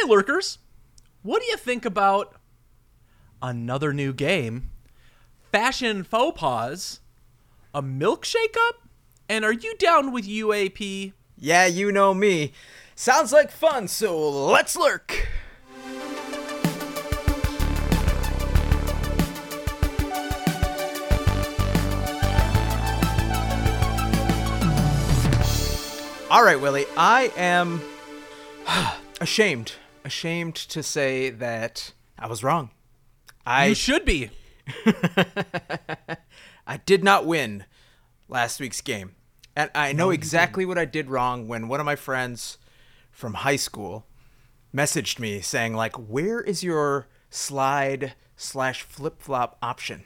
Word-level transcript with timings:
Hey, 0.00 0.08
lurkers, 0.08 0.58
what 1.22 1.42
do 1.42 1.48
you 1.48 1.58
think 1.58 1.84
about 1.84 2.34
another 3.42 3.92
new 3.92 4.14
game, 4.14 4.70
Fashion 5.52 6.04
Faux 6.04 6.40
Pas, 6.40 7.00
a 7.74 7.82
milkshake 7.82 8.56
up? 8.68 8.88
And 9.28 9.44
are 9.44 9.52
you 9.52 9.76
down 9.76 10.10
with 10.10 10.26
UAP? 10.26 11.12
Yeah, 11.36 11.66
you 11.66 11.92
know 11.92 12.14
me. 12.14 12.52
Sounds 12.94 13.30
like 13.30 13.50
fun, 13.50 13.88
so 13.88 14.46
let's 14.46 14.74
lurk. 14.74 15.28
All 26.30 26.42
right, 26.42 26.58
Willy, 26.58 26.86
I 26.96 27.30
am 27.36 27.82
ashamed. 29.20 29.74
Ashamed 30.04 30.54
to 30.54 30.82
say 30.82 31.30
that 31.30 31.92
I 32.18 32.26
was 32.26 32.42
wrong. 32.42 32.70
I 33.46 33.66
You 33.66 33.74
should 33.74 34.04
be. 34.04 34.30
I 36.66 36.76
did 36.86 37.02
not 37.04 37.26
win 37.26 37.64
last 38.28 38.60
week's 38.60 38.80
game. 38.80 39.14
And 39.56 39.70
I 39.74 39.92
know 39.92 40.10
exactly 40.10 40.64
what 40.64 40.78
I 40.78 40.84
did 40.84 41.10
wrong 41.10 41.48
when 41.48 41.68
one 41.68 41.80
of 41.80 41.86
my 41.86 41.96
friends 41.96 42.58
from 43.10 43.34
high 43.34 43.56
school 43.56 44.06
messaged 44.74 45.18
me 45.18 45.40
saying, 45.40 45.74
like, 45.74 45.96
where 45.96 46.40
is 46.40 46.62
your 46.62 47.08
slide 47.28 48.14
slash 48.36 48.82
flip 48.82 49.20
flop 49.20 49.58
option? 49.60 50.04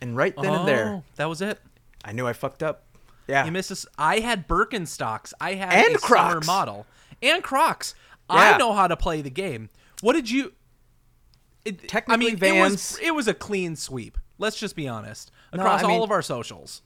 And 0.00 0.16
right 0.16 0.34
then 0.40 0.54
and 0.54 0.68
there, 0.68 0.88
Oh, 0.88 1.02
that 1.16 1.28
was 1.28 1.42
it. 1.42 1.60
I 2.04 2.12
knew 2.12 2.26
I 2.26 2.32
fucked 2.32 2.62
up. 2.62 2.84
Yeah. 3.26 3.44
You 3.44 3.50
missed 3.52 3.72
us. 3.72 3.84
I 3.98 4.20
had 4.20 4.46
Birkenstocks. 4.48 5.32
I 5.40 5.54
had 5.54 5.86
And 5.86 5.96
a 5.96 5.98
Crocs. 5.98 6.46
model 6.46 6.86
and 7.20 7.42
Crocs. 7.42 7.94
Yeah. 8.30 8.54
I 8.54 8.56
know 8.58 8.72
how 8.72 8.86
to 8.88 8.96
play 8.96 9.22
the 9.22 9.30
game. 9.30 9.70
What 10.00 10.12
did 10.14 10.30
you? 10.30 10.52
It, 11.64 11.80
I 11.82 11.86
Technically 11.86 12.36
mean, 12.36 12.56
it 12.56 12.60
was 12.60 12.98
it 13.02 13.14
was 13.14 13.28
a 13.28 13.34
clean 13.34 13.76
sweep. 13.76 14.16
Let's 14.38 14.58
just 14.58 14.76
be 14.76 14.86
honest. 14.88 15.30
No, 15.52 15.60
Across 15.62 15.82
mean- 15.82 15.90
all 15.90 16.04
of 16.04 16.10
our 16.10 16.22
socials, 16.22 16.82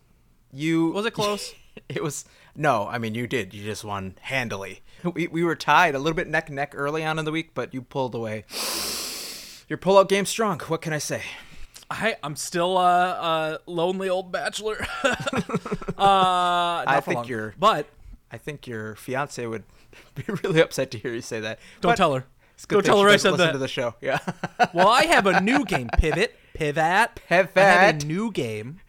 you 0.53 0.91
was 0.93 1.05
it 1.07 1.13
close? 1.13 1.55
it 1.89 2.03
was 2.03 2.25
no, 2.57 2.87
I 2.89 2.99
mean 2.99 3.15
you 3.15 3.27
did. 3.27 3.53
You 3.55 3.65
just 3.65 3.85
won 3.85 4.17
handily. 4.23 4.81
We 5.15 5.27
we 5.27 5.45
were 5.45 5.57
tied 5.57 5.95
a 5.95 5.99
little 5.99 6.17
bit 6.17 6.29
neck 6.29 6.49
and 6.49 6.57
neck 6.57 6.73
early 6.77 7.05
on 7.05 7.19
in 7.19 7.25
the 7.25 7.33
week, 7.33 7.51
but 7.55 7.75
you 7.75 7.83
pulled 7.83 8.15
away. 8.15 8.45
Your 9.69 9.79
pullout 9.79 10.09
game 10.09 10.27
strong. 10.27 10.61
What 10.61 10.81
can 10.83 10.93
I 10.93 10.99
say? 10.99 11.23
I 11.91 12.17
I'm 12.23 12.37
still 12.37 12.79
a, 12.79 13.59
a 13.67 13.71
lonely 13.71 14.09
old 14.09 14.33
bachelor. 14.33 14.87
uh, 15.05 16.85
I 16.87 17.01
think 17.05 17.17
long. 17.17 17.29
you're- 17.29 17.53
But 17.59 17.87
I 18.31 18.39
think 18.39 18.67
your 18.67 18.95
fiance 18.97 19.47
would 19.47 19.65
be 20.15 20.25
really 20.43 20.61
upset 20.61 20.91
to 20.93 20.99
hear 20.99 21.13
you 21.15 21.21
say 21.21 21.41
that. 21.41 21.59
don't 21.81 21.93
But 21.93 21.97
tell 21.97 22.15
her. 22.15 22.27
Don't 22.69 22.85
tell 22.85 23.01
her 23.03 23.09
I 23.09 23.17
said 23.17 23.33
listen 23.33 23.47
that. 23.47 23.53
to 23.53 23.59
the 23.59 23.69
show. 23.69 23.95
Yeah. 24.01 24.19
well, 24.73 24.89
I 24.89 25.05
have 25.05 25.27
a 25.27 25.41
new 25.41 25.65
game. 25.65 25.89
Pivot, 25.99 26.37
pivot. 26.55 27.11
Pivot. 27.27 27.57
I 27.57 27.85
have 27.85 28.03
a 28.03 28.07
new 28.07 28.31
game 28.31 28.81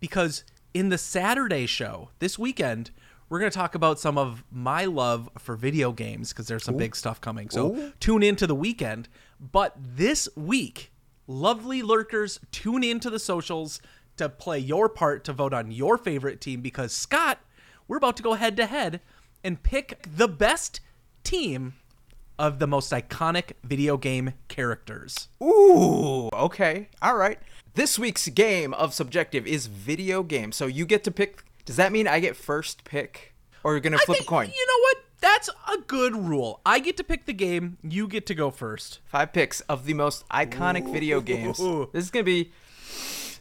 because 0.00 0.44
in 0.74 0.88
the 0.90 0.98
Saturday 0.98 1.66
show 1.66 2.10
this 2.18 2.38
weekend, 2.38 2.90
we're 3.28 3.38
going 3.38 3.50
to 3.50 3.56
talk 3.56 3.74
about 3.74 4.00
some 4.00 4.18
of 4.18 4.44
my 4.50 4.84
love 4.84 5.28
for 5.38 5.56
video 5.56 5.92
games 5.92 6.30
because 6.30 6.48
there's 6.48 6.64
some 6.64 6.76
big 6.76 6.96
stuff 6.96 7.20
coming. 7.20 7.48
So 7.48 7.74
Ooh. 7.74 7.92
tune 8.00 8.22
into 8.22 8.46
the 8.46 8.56
weekend. 8.56 9.08
But 9.40 9.76
this 9.78 10.28
week, 10.36 10.92
lovely 11.26 11.80
lurkers, 11.80 12.40
tune 12.50 12.82
into 12.82 13.08
the 13.08 13.20
socials 13.20 13.80
to 14.16 14.28
play 14.28 14.58
your 14.58 14.88
part 14.88 15.24
to 15.24 15.32
vote 15.32 15.54
on 15.54 15.70
your 15.70 15.96
favorite 15.96 16.40
team 16.40 16.60
because 16.60 16.92
Scott, 16.92 17.38
we're 17.86 17.96
about 17.96 18.16
to 18.16 18.22
go 18.22 18.34
head 18.34 18.56
to 18.56 18.66
head 18.66 19.00
and 19.42 19.62
pick 19.62 19.98
the 20.02 20.28
best 20.28 20.80
team 21.24 21.74
of 22.38 22.58
the 22.58 22.66
most 22.66 22.90
iconic 22.90 23.52
video 23.62 23.96
game 23.96 24.32
characters. 24.48 25.28
Ooh. 25.42 26.28
Okay. 26.32 26.88
All 27.02 27.16
right. 27.16 27.38
This 27.74 27.98
week's 27.98 28.28
game 28.28 28.72
of 28.74 28.94
subjective 28.94 29.46
is 29.46 29.66
video 29.66 30.22
game. 30.22 30.52
So 30.52 30.66
you 30.66 30.86
get 30.86 31.04
to 31.04 31.10
pick. 31.10 31.44
Does 31.64 31.76
that 31.76 31.92
mean 31.92 32.08
I 32.08 32.18
get 32.18 32.36
first 32.36 32.84
pick, 32.84 33.34
or 33.62 33.72
you're 33.72 33.80
gonna 33.80 33.98
flip 33.98 34.18
think- 34.18 34.26
a 34.26 34.30
coin? 34.30 34.46
You 34.48 34.66
know 34.66 34.82
what? 34.82 34.96
That's 35.20 35.50
a 35.68 35.78
good 35.86 36.16
rule. 36.16 36.62
I 36.64 36.78
get 36.78 36.96
to 36.96 37.04
pick 37.04 37.26
the 37.26 37.34
game. 37.34 37.76
You 37.82 38.08
get 38.08 38.24
to 38.26 38.34
go 38.34 38.50
first. 38.50 39.00
Five 39.04 39.34
picks 39.34 39.60
of 39.62 39.84
the 39.84 39.92
most 39.92 40.26
iconic 40.30 40.90
video 40.90 41.20
games. 41.20 41.58
This 41.92 42.04
is 42.04 42.10
gonna 42.10 42.24
be 42.24 42.52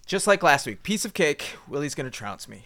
just 0.09 0.27
like 0.27 0.43
last 0.43 0.65
week. 0.65 0.83
Piece 0.83 1.05
of 1.05 1.13
cake. 1.13 1.55
Willy's 1.67 1.93
gonna 1.95 2.09
trounce 2.09 2.47
me. 2.47 2.63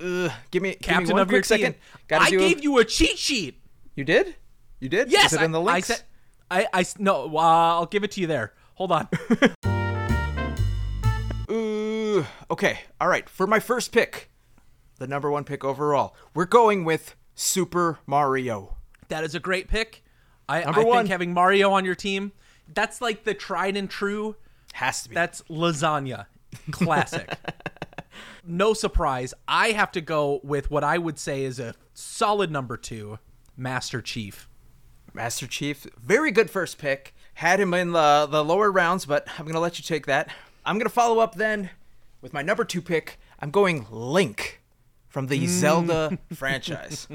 give 0.00 0.32
me, 0.32 0.32
give 0.50 0.62
me 0.62 0.74
Captain 0.80 1.12
one 1.12 1.20
of 1.22 1.28
quick 1.28 1.36
your 1.36 1.42
second. 1.44 1.74
I 2.10 2.30
do 2.30 2.36
a- 2.36 2.40
gave 2.40 2.62
you 2.64 2.78
a 2.78 2.84
cheat 2.84 3.18
sheet. 3.18 3.60
You 3.94 4.04
did? 4.04 4.34
You 4.80 4.88
did? 4.88 5.10
Yes, 5.12 5.32
Is 5.32 5.40
it 5.40 5.44
in 5.44 5.52
the 5.52 5.60
I, 5.60 5.62
I 5.62 5.72
links? 5.74 5.88
said. 5.88 6.02
I, 6.50 6.66
I 6.72 6.84
no. 6.98 7.36
Uh, 7.36 7.40
I'll 7.40 7.86
give 7.86 8.02
it 8.04 8.10
to 8.12 8.20
you 8.20 8.26
there. 8.26 8.54
Hold 8.74 8.92
on. 8.92 9.08
Ooh, 11.50 12.24
okay. 12.50 12.80
All 13.00 13.08
right. 13.08 13.28
For 13.28 13.46
my 13.46 13.60
first 13.60 13.92
pick, 13.92 14.30
the 14.98 15.06
number 15.06 15.30
one 15.30 15.44
pick 15.44 15.64
overall, 15.64 16.14
we're 16.34 16.44
going 16.46 16.84
with 16.84 17.14
Super 17.34 17.98
Mario. 18.06 18.76
that 19.08 19.24
is 19.24 19.34
a 19.34 19.40
great 19.40 19.68
pick. 19.68 20.02
I, 20.48 20.62
I 20.62 20.64
Number 20.64 20.80
think 20.82 20.94
one. 20.94 21.06
having 21.06 21.34
Mario 21.34 21.70
on 21.72 21.84
your 21.84 21.94
team, 21.94 22.32
that's 22.74 23.00
like 23.00 23.24
the 23.24 23.34
tried 23.34 23.76
and 23.76 23.88
true. 23.88 24.36
Has 24.74 25.02
to 25.04 25.08
be. 25.08 25.14
That's 25.14 25.42
lasagna, 25.42 26.26
classic. 26.70 27.34
no 28.44 28.74
surprise. 28.74 29.34
I 29.46 29.70
have 29.70 29.92
to 29.92 30.00
go 30.00 30.40
with 30.42 30.70
what 30.70 30.84
I 30.84 30.98
would 30.98 31.18
say 31.18 31.44
is 31.44 31.58
a 31.58 31.74
solid 31.94 32.50
number 32.50 32.76
two, 32.76 33.18
Master 33.56 34.00
Chief. 34.00 34.48
Master 35.14 35.46
Chief. 35.46 35.86
Very 36.00 36.30
good 36.30 36.50
first 36.50 36.78
pick. 36.78 37.14
Had 37.34 37.60
him 37.60 37.72
in 37.74 37.92
the, 37.92 38.28
the 38.30 38.44
lower 38.44 38.70
rounds, 38.70 39.06
but 39.06 39.26
I'm 39.38 39.44
going 39.44 39.54
to 39.54 39.60
let 39.60 39.78
you 39.78 39.84
take 39.84 40.06
that. 40.06 40.30
I'm 40.64 40.76
going 40.76 40.86
to 40.86 40.92
follow 40.92 41.18
up 41.20 41.36
then 41.36 41.70
with 42.20 42.32
my 42.32 42.42
number 42.42 42.64
two 42.64 42.82
pick. 42.82 43.18
I'm 43.40 43.50
going 43.50 43.86
Link 43.90 44.60
from 45.08 45.28
the 45.28 45.40
mm. 45.44 45.48
Zelda 45.48 46.18
franchise. 46.34 47.08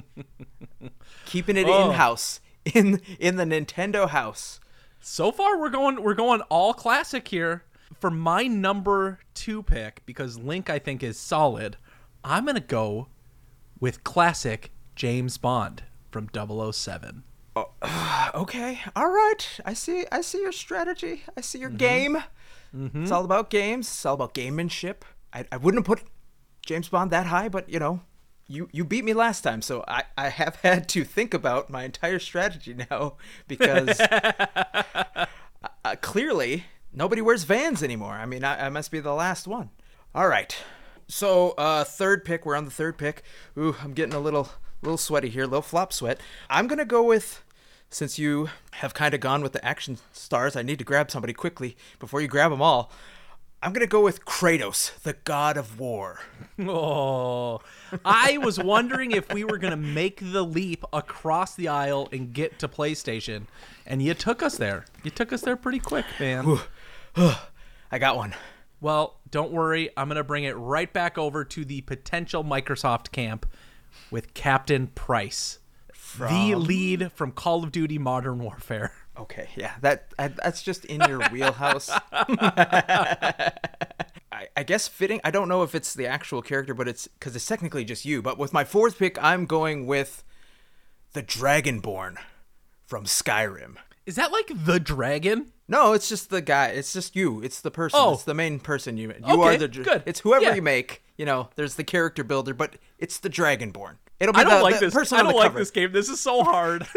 Keeping 1.25 1.57
it 1.57 1.67
Oh. 1.67 1.89
in 1.89 1.95
house, 1.95 2.39
in, 2.65 3.01
in 3.19 3.35
the 3.35 3.43
Nintendo 3.45 4.09
house. 4.09 4.59
So 5.05 5.33
far, 5.33 5.59
we're 5.59 5.69
going 5.69 6.01
we're 6.01 6.13
going 6.13 6.39
all 6.43 6.73
classic 6.73 7.27
here 7.27 7.65
for 7.99 8.09
my 8.09 8.43
number 8.43 9.19
two 9.33 9.61
pick 9.61 10.01
because 10.05 10.37
Link 10.37 10.69
I 10.69 10.79
think 10.79 11.03
is 11.03 11.19
solid. 11.19 11.75
I'm 12.23 12.45
gonna 12.45 12.61
go 12.61 13.09
with 13.81 14.05
classic 14.05 14.71
James 14.95 15.37
Bond 15.37 15.83
from 16.09 16.29
007. 16.33 17.23
Uh, 17.53 18.31
okay, 18.35 18.79
all 18.95 19.09
right. 19.09 19.59
I 19.65 19.73
see. 19.73 20.05
I 20.09 20.21
see 20.21 20.39
your 20.39 20.53
strategy. 20.53 21.23
I 21.35 21.41
see 21.41 21.59
your 21.59 21.67
mm-hmm. 21.67 21.77
game. 21.77 22.23
Mm-hmm. 22.73 23.03
It's 23.03 23.11
all 23.11 23.25
about 23.25 23.49
games. 23.49 23.87
It's 23.87 24.05
all 24.05 24.13
about 24.13 24.33
gamemanship. 24.33 25.01
I, 25.33 25.43
I 25.51 25.57
wouldn't 25.57 25.85
have 25.85 25.97
put 25.97 26.07
James 26.65 26.87
Bond 26.87 27.11
that 27.11 27.25
high, 27.25 27.49
but 27.49 27.67
you 27.67 27.77
know, 27.77 27.99
you 28.53 28.69
you 28.71 28.85
beat 28.85 29.03
me 29.03 29.13
last 29.13 29.41
time, 29.41 29.61
so 29.61 29.83
I 29.87 30.03
I 30.17 30.29
have 30.29 30.57
had 30.57 30.87
to 30.89 31.03
think 31.03 31.33
about 31.33 31.69
my 31.69 31.83
entire 31.83 32.19
strategy 32.19 32.75
now 32.89 33.15
because 33.47 33.99
uh, 33.99 35.25
uh, 35.83 35.95
clearly 36.01 36.65
nobody 36.93 37.21
wears 37.21 37.43
Vans 37.43 37.81
anymore. 37.81 38.13
I 38.13 38.25
mean, 38.25 38.43
I, 38.43 38.67
I 38.67 38.69
must 38.69 38.91
be 38.91 38.99
the 38.99 39.13
last 39.13 39.47
one. 39.47 39.71
All 40.13 40.27
right. 40.27 40.55
So 41.07 41.51
uh, 41.51 41.83
third 41.83 42.23
pick. 42.23 42.45
We're 42.45 42.55
on 42.55 42.65
the 42.65 42.71
third 42.71 42.97
pick. 42.97 43.23
Ooh, 43.57 43.75
I'm 43.81 43.93
getting 43.93 44.13
a 44.13 44.19
little 44.19 44.49
little 44.81 44.97
sweaty 44.97 45.29
here, 45.29 45.45
little 45.45 45.61
flop 45.61 45.91
sweat. 45.91 46.19
I'm 46.49 46.67
gonna 46.67 46.85
go 46.85 47.03
with 47.03 47.43
since 47.89 48.17
you 48.17 48.49
have 48.73 48.93
kind 48.93 49.13
of 49.13 49.19
gone 49.19 49.41
with 49.41 49.53
the 49.53 49.65
action 49.65 49.97
stars. 50.11 50.55
I 50.55 50.61
need 50.61 50.79
to 50.79 50.85
grab 50.85 51.11
somebody 51.11 51.33
quickly 51.33 51.75
before 51.99 52.21
you 52.21 52.27
grab 52.27 52.51
them 52.51 52.61
all. 52.61 52.91
I'm 53.63 53.71
gonna 53.71 53.87
go 53.87 54.01
with 54.03 54.25
Kratos, 54.25 54.99
the 55.03 55.13
god 55.23 55.55
of 55.55 55.79
war. 55.79 56.19
Oh, 56.59 57.61
I 58.03 58.37
was 58.37 58.59
wondering 58.59 59.11
if 59.11 59.33
we 59.33 59.43
were 59.43 59.57
gonna 59.57 59.77
make 59.77 60.19
the 60.19 60.43
leap 60.43 60.83
across 60.91 61.55
the 61.55 61.69
aisle 61.69 62.09
and 62.11 62.33
get 62.33 62.59
to 62.59 62.67
PlayStation, 62.67 63.47
and 63.85 64.01
you 64.01 64.13
took 64.13 64.43
us 64.43 64.57
there. 64.57 64.85
You 65.03 65.11
took 65.11 65.31
us 65.31 65.41
there 65.41 65.55
pretty 65.55 65.79
quick, 65.79 66.05
man. 66.19 66.59
I 67.15 67.99
got 67.99 68.17
one. 68.17 68.35
Well, 68.81 69.19
don't 69.31 69.51
worry. 69.51 69.89
I'm 69.95 70.09
going 70.09 70.17
to 70.17 70.23
bring 70.25 70.43
it 70.43 70.57
right 70.57 70.91
back 70.91 71.17
over 71.17 71.45
to 71.45 71.63
the 71.63 71.81
potential 71.81 72.43
Microsoft 72.43 73.11
camp 73.11 73.45
with 74.11 74.33
Captain 74.33 74.87
Price, 74.87 75.59
the 76.17 76.55
lead 76.55 77.11
from 77.13 77.31
Call 77.31 77.63
of 77.63 77.71
Duty 77.71 77.97
Modern 77.97 78.39
Warfare. 78.39 78.93
Okay, 79.15 79.47
yeah, 79.55 79.73
that 79.81 80.07
I, 80.17 80.29
that's 80.29 80.63
just 80.63 80.85
in 80.85 80.99
your 81.07 81.19
wheelhouse. 81.29 81.87
I, 82.11 83.51
I 84.57 84.63
guess 84.65 84.87
fitting. 84.87 85.21
I 85.23 85.29
don't 85.29 85.47
know 85.47 85.61
if 85.61 85.75
it's 85.75 85.93
the 85.93 86.07
actual 86.07 86.41
character, 86.41 86.73
but 86.73 86.87
it's 86.87 87.07
because 87.07 87.35
it's 87.35 87.45
technically 87.45 87.85
just 87.85 88.05
you. 88.05 88.23
But 88.23 88.39
with 88.39 88.53
my 88.53 88.63
fourth 88.63 88.97
pick, 88.97 89.21
I'm 89.23 89.45
going 89.45 89.85
with 89.85 90.23
the 91.13 91.21
Dragonborn 91.21 92.15
from 92.87 93.05
Skyrim. 93.05 93.75
Is 94.07 94.15
that 94.15 94.31
like 94.31 94.49
the 94.51 94.79
dragon? 94.79 95.51
No, 95.67 95.93
it's 95.93 96.09
just 96.09 96.29
the 96.29 96.41
guy. 96.41 96.67
It's 96.69 96.91
just 96.91 97.15
you. 97.15 97.41
It's 97.41 97.61
the 97.61 97.71
person. 97.71 97.99
Oh. 98.01 98.13
It's 98.13 98.23
the 98.23 98.33
main 98.33 98.59
person. 98.59 98.97
You 98.97 99.13
you 99.27 99.41
are 99.43 99.55
the. 99.57 99.67
good. 99.67 100.03
It's 100.05 100.21
whoever 100.21 100.45
Yeah. 100.45 100.55
you 100.55 100.61
make. 100.61 101.03
You 101.17 101.25
know, 101.25 101.49
there's 101.55 101.75
the 101.75 101.83
character 101.83 102.23
builder, 102.23 102.53
but 102.55 102.77
it's 102.97 103.19
the 103.19 103.29
Dragonborn. 103.29 103.97
It'll 104.23 104.33
be 104.33 104.39
I 104.39 104.43
don't 104.43 104.57
the- 104.57 104.63
like 104.63 104.79
the 104.79 104.89
this. 104.89 105.13
I 105.13 105.21
don't 105.21 105.35
like 105.35 105.43
cover. 105.49 105.59
this 105.59 105.71
game. 105.71 105.91
This 105.91 106.09
is 106.09 106.19
so 106.19 106.43
hard. 106.45 106.87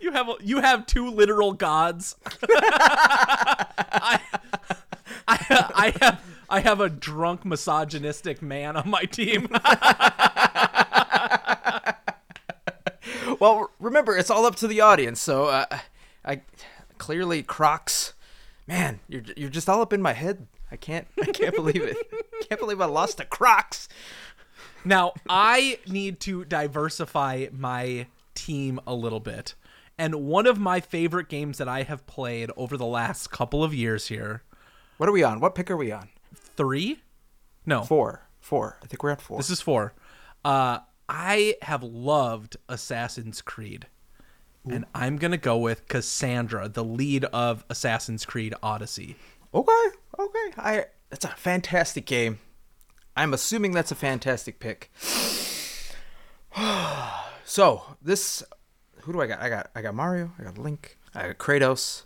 you 0.00 0.12
have 0.12 0.28
a- 0.28 0.36
you 0.42 0.60
have 0.60 0.86
two 0.86 1.10
literal 1.10 1.52
gods. 1.52 2.14
I, 2.54 4.20
I, 5.26 5.70
I 5.74 5.94
have 6.00 6.20
I 6.50 6.60
have 6.60 6.80
a 6.80 6.88
drunk 6.90 7.44
misogynistic 7.44 8.42
man 8.42 8.76
on 8.76 8.88
my 8.90 9.04
team. 9.04 9.48
Well, 13.40 13.70
remember, 13.80 14.16
it's 14.16 14.30
all 14.30 14.46
up 14.46 14.54
to 14.56 14.68
the 14.68 14.80
audience. 14.82 15.20
So, 15.20 15.46
uh, 15.46 15.66
I 16.24 16.42
clearly 16.98 17.42
Crocs. 17.42 18.14
Man, 18.68 19.00
you're 19.08 19.22
you're 19.36 19.50
just 19.50 19.68
all 19.68 19.80
up 19.80 19.92
in 19.92 20.00
my 20.00 20.12
head. 20.12 20.46
I 20.70 20.76
can't 20.76 21.06
I 21.20 21.26
can't 21.26 21.54
believe 21.54 21.82
it. 21.82 21.96
Can't 22.48 22.60
believe 22.60 22.80
I 22.80 22.84
lost 22.86 23.18
to 23.18 23.24
Crocs. 23.24 23.88
Now, 24.84 25.12
I 25.28 25.78
need 25.86 26.20
to 26.20 26.44
diversify 26.44 27.46
my 27.52 28.06
team 28.34 28.80
a 28.86 28.94
little 28.94 29.20
bit. 29.20 29.54
And 29.98 30.14
one 30.26 30.46
of 30.46 30.58
my 30.58 30.80
favorite 30.80 31.28
games 31.28 31.58
that 31.58 31.68
I 31.68 31.82
have 31.82 32.06
played 32.06 32.50
over 32.56 32.76
the 32.76 32.86
last 32.86 33.30
couple 33.30 33.62
of 33.62 33.72
years 33.74 34.08
here, 34.08 34.42
What 34.96 35.08
are 35.08 35.12
we 35.12 35.22
on? 35.22 35.38
What 35.40 35.54
pick 35.54 35.70
are 35.70 35.76
we 35.76 35.92
on? 35.92 36.08
three? 36.34 37.00
No, 37.64 37.82
Four. 37.84 38.26
Four. 38.40 38.78
I 38.82 38.86
think 38.86 39.02
we're 39.04 39.10
at 39.10 39.20
four. 39.22 39.36
this 39.36 39.50
is 39.50 39.60
four. 39.60 39.94
Uh, 40.44 40.78
I 41.08 41.54
have 41.62 41.82
loved 41.84 42.56
Assassin's 42.68 43.40
Creed. 43.42 43.86
And 44.68 44.84
I'm 44.94 45.16
going 45.16 45.32
to 45.32 45.36
go 45.38 45.56
with 45.58 45.88
Cassandra, 45.88 46.68
the 46.68 46.84
lead 46.84 47.24
of 47.26 47.64
Assassin's 47.68 48.24
Creed 48.24 48.54
Odyssey. 48.62 49.16
okay. 49.52 49.72
Okay. 50.18 50.52
I. 50.56 50.84
That's 51.10 51.24
a 51.24 51.28
fantastic 51.28 52.06
game. 52.06 52.38
I'm 53.16 53.34
assuming 53.34 53.72
that's 53.72 53.90
a 53.90 53.94
fantastic 53.94 54.58
pick. 54.58 54.90
so 57.44 57.82
this, 58.00 58.42
who 59.02 59.12
do 59.12 59.20
I 59.20 59.26
got? 59.26 59.40
I 59.40 59.48
got 59.48 59.70
I 59.74 59.82
got 59.82 59.94
Mario. 59.94 60.32
I 60.38 60.44
got 60.44 60.58
Link. 60.58 60.98
I 61.14 61.28
got 61.28 61.38
Kratos. 61.38 62.04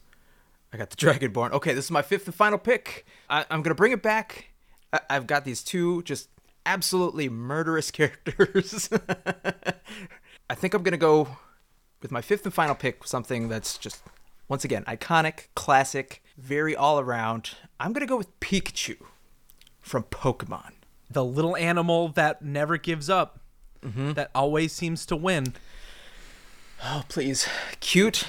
I 0.73 0.76
got 0.76 0.91
the 0.91 0.97
Dragonborn. 1.05 1.53
Okay, 1.53 1.75
this 1.75 1.87
is 1.87 1.91
my 1.91 2.03
fifth 2.03 2.26
and 2.26 2.35
final 2.35 2.58
pick. 2.58 3.06
I, 3.31 3.44
I'm 3.50 3.62
gonna 3.62 3.75
bring 3.75 3.93
it 3.93 4.03
back. 4.03 4.49
I, 4.93 5.00
I've 5.11 5.26
got 5.26 5.44
these 5.44 5.62
two 5.62 6.03
just 6.03 6.29
absolutely 6.64 7.29
murderous 7.29 7.91
characters. 7.93 8.88
I 10.50 10.55
think 10.55 10.75
I'm 10.75 10.82
gonna 10.82 10.97
go 10.97 11.37
with 12.03 12.11
my 12.11 12.20
fifth 12.20 12.44
and 12.44 12.55
final 12.55 12.75
pick. 12.75 13.06
Something 13.06 13.49
that's 13.49 13.79
just 13.79 14.03
once 14.49 14.64
again 14.64 14.85
iconic, 14.85 15.49
classic, 15.55 16.23
very 16.37 16.75
all 16.75 16.99
around. 16.99 17.53
I'm 17.79 17.93
gonna 17.93 18.06
go 18.06 18.17
with 18.17 18.38
Pikachu 18.41 18.97
from 19.81 20.03
Pokemon. 20.05 20.73
The 21.11 21.25
little 21.25 21.56
animal 21.56 22.08
that 22.11 22.43
never 22.43 22.76
gives 22.79 23.08
up, 23.08 23.41
mm-hmm. 23.85 24.12
that 24.12 24.31
always 24.35 24.73
seems 24.73 25.06
to 25.06 25.17
win. 25.17 25.55
Oh, 26.85 27.05
please. 27.08 27.49
Cute 27.81 28.29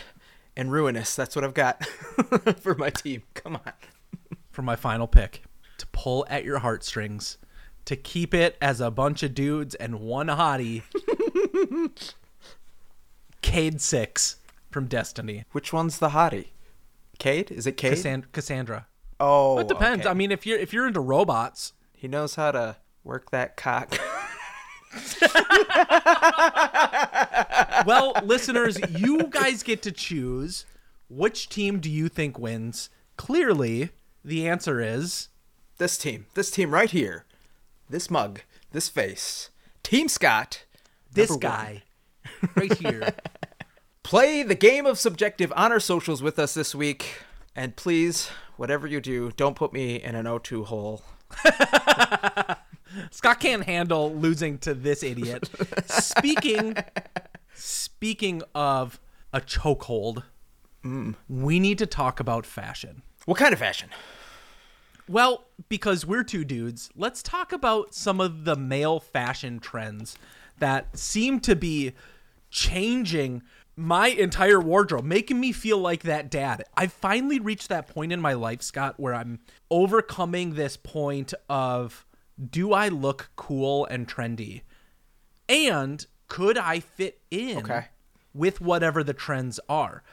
and 0.55 0.71
ruinous. 0.71 1.15
That's 1.15 1.35
what 1.35 1.43
I've 1.43 1.53
got 1.53 1.85
for 2.59 2.75
my 2.75 2.89
team. 2.89 3.23
Come 3.33 3.55
on. 3.55 3.73
for 4.51 4.61
my 4.61 4.75
final 4.75 5.07
pick 5.07 5.43
to 5.77 5.87
pull 5.87 6.25
at 6.29 6.43
your 6.43 6.59
heartstrings, 6.59 7.37
to 7.85 7.95
keep 7.95 8.33
it 8.33 8.57
as 8.61 8.81
a 8.81 8.89
bunch 8.91 9.21
of 9.23 9.33
dudes 9.33 9.75
and 9.75 9.99
one 9.99 10.27
hottie. 10.27 10.83
Cayde 13.41 13.81
Six 13.81 14.37
from 14.71 14.87
Destiny. 14.87 15.45
Which 15.51 15.71
one's 15.71 15.99
the 15.99 16.09
hottie? 16.09 16.47
Cayde? 17.19 17.51
Is 17.51 17.65
it 17.67 17.77
Cayde? 17.77 17.93
Cassandra. 17.93 18.29
Cassandra. 18.31 18.87
oh, 19.19 19.59
It 19.59 19.67
depends. 19.67 20.05
okay. 20.05 20.11
I 20.11 20.13
mean, 20.13 20.31
if 20.31 20.45
you're 20.45 20.57
if 20.59 20.73
you're 20.73 20.87
into 20.87 20.99
robots, 20.99 21.73
he 21.97 22.07
knows 22.07 22.35
how 22.35 22.51
to 22.51 22.77
work 23.03 23.31
that 23.31 23.57
cock. 23.57 23.97
well, 27.87 28.13
listeners, 28.23 28.77
you 28.91 29.23
guys 29.23 29.63
get 29.63 29.81
to 29.81 29.91
choose 29.91 30.65
which 31.09 31.49
team 31.49 31.79
do 31.79 31.89
you 31.89 32.07
think 32.07 32.37
wins. 32.37 32.91
Clearly, 33.17 33.89
the 34.23 34.47
answer 34.47 34.79
is 34.79 35.29
this 35.79 35.97
team. 35.97 36.27
This 36.35 36.51
team 36.51 36.69
right 36.69 36.91
here. 36.91 37.25
This 37.89 38.11
mug. 38.11 38.41
This 38.71 38.89
face. 38.89 39.49
Team 39.81 40.07
Scott. 40.07 40.65
this 41.11 41.31
number 41.31 41.47
one. 41.47 41.55
guy 41.55 41.83
right 42.55 42.77
here. 42.77 43.15
Play 44.03 44.43
the 44.43 44.53
game 44.55 44.85
of 44.85 44.99
subjective 44.99 45.51
honor 45.55 45.79
socials 45.79 46.21
with 46.21 46.37
us 46.37 46.53
this 46.53 46.75
week. 46.75 47.23
And 47.55 47.75
please, 47.75 48.29
whatever 48.55 48.85
you 48.85 49.01
do, 49.01 49.31
don't 49.31 49.55
put 49.55 49.73
me 49.73 49.95
in 49.95 50.13
an 50.13 50.25
O2 50.25 50.65
hole. 50.65 51.01
Scott 53.11 53.39
can't 53.39 53.63
handle 53.63 54.13
losing 54.13 54.57
to 54.59 54.73
this 54.73 55.03
idiot. 55.03 55.49
Speaking 55.85 56.75
speaking 57.53 58.43
of 58.53 58.99
a 59.33 59.41
chokehold, 59.41 60.23
we 61.27 61.59
need 61.59 61.77
to 61.79 61.85
talk 61.85 62.19
about 62.19 62.45
fashion. 62.45 63.01
What 63.25 63.37
kind 63.37 63.53
of 63.53 63.59
fashion? 63.59 63.89
Well, 65.09 65.47
because 65.69 66.05
we're 66.05 66.23
two 66.23 66.43
dudes, 66.43 66.89
let's 66.95 67.23
talk 67.23 67.51
about 67.51 67.93
some 67.93 68.19
of 68.19 68.43
the 68.45 68.55
male 68.55 68.99
fashion 68.99 69.59
trends 69.59 70.17
that 70.59 70.97
seem 70.97 71.39
to 71.41 71.55
be 71.55 71.93
changing 72.49 73.41
my 73.79 74.07
entire 74.07 74.59
wardrobe, 74.59 75.05
making 75.05 75.39
me 75.39 75.51
feel 75.51 75.77
like 75.77 76.01
that 76.01 76.31
dad. 76.31 76.63
I've 76.75 76.91
finally 76.91 77.39
reached 77.39 77.69
that 77.69 77.87
point 77.87 78.11
in 78.11 78.19
my 78.19 78.33
life, 78.33 78.63
Scott, 78.63 78.95
where 78.99 79.13
I'm 79.13 79.39
overcoming 79.69 80.55
this 80.55 80.75
point 80.75 81.33
of 81.47 82.05
do 82.49 82.73
I 82.73 82.87
look 82.89 83.29
cool 83.35 83.85
and 83.85 84.07
trendy? 84.07 84.61
And 85.47 86.05
could 86.27 86.57
I 86.57 86.79
fit 86.79 87.21
in 87.31 87.59
Okay. 87.59 87.85
with 88.33 88.59
whatever 88.61 89.03
the 89.03 89.13
trends 89.13 89.59
are? 89.69 90.03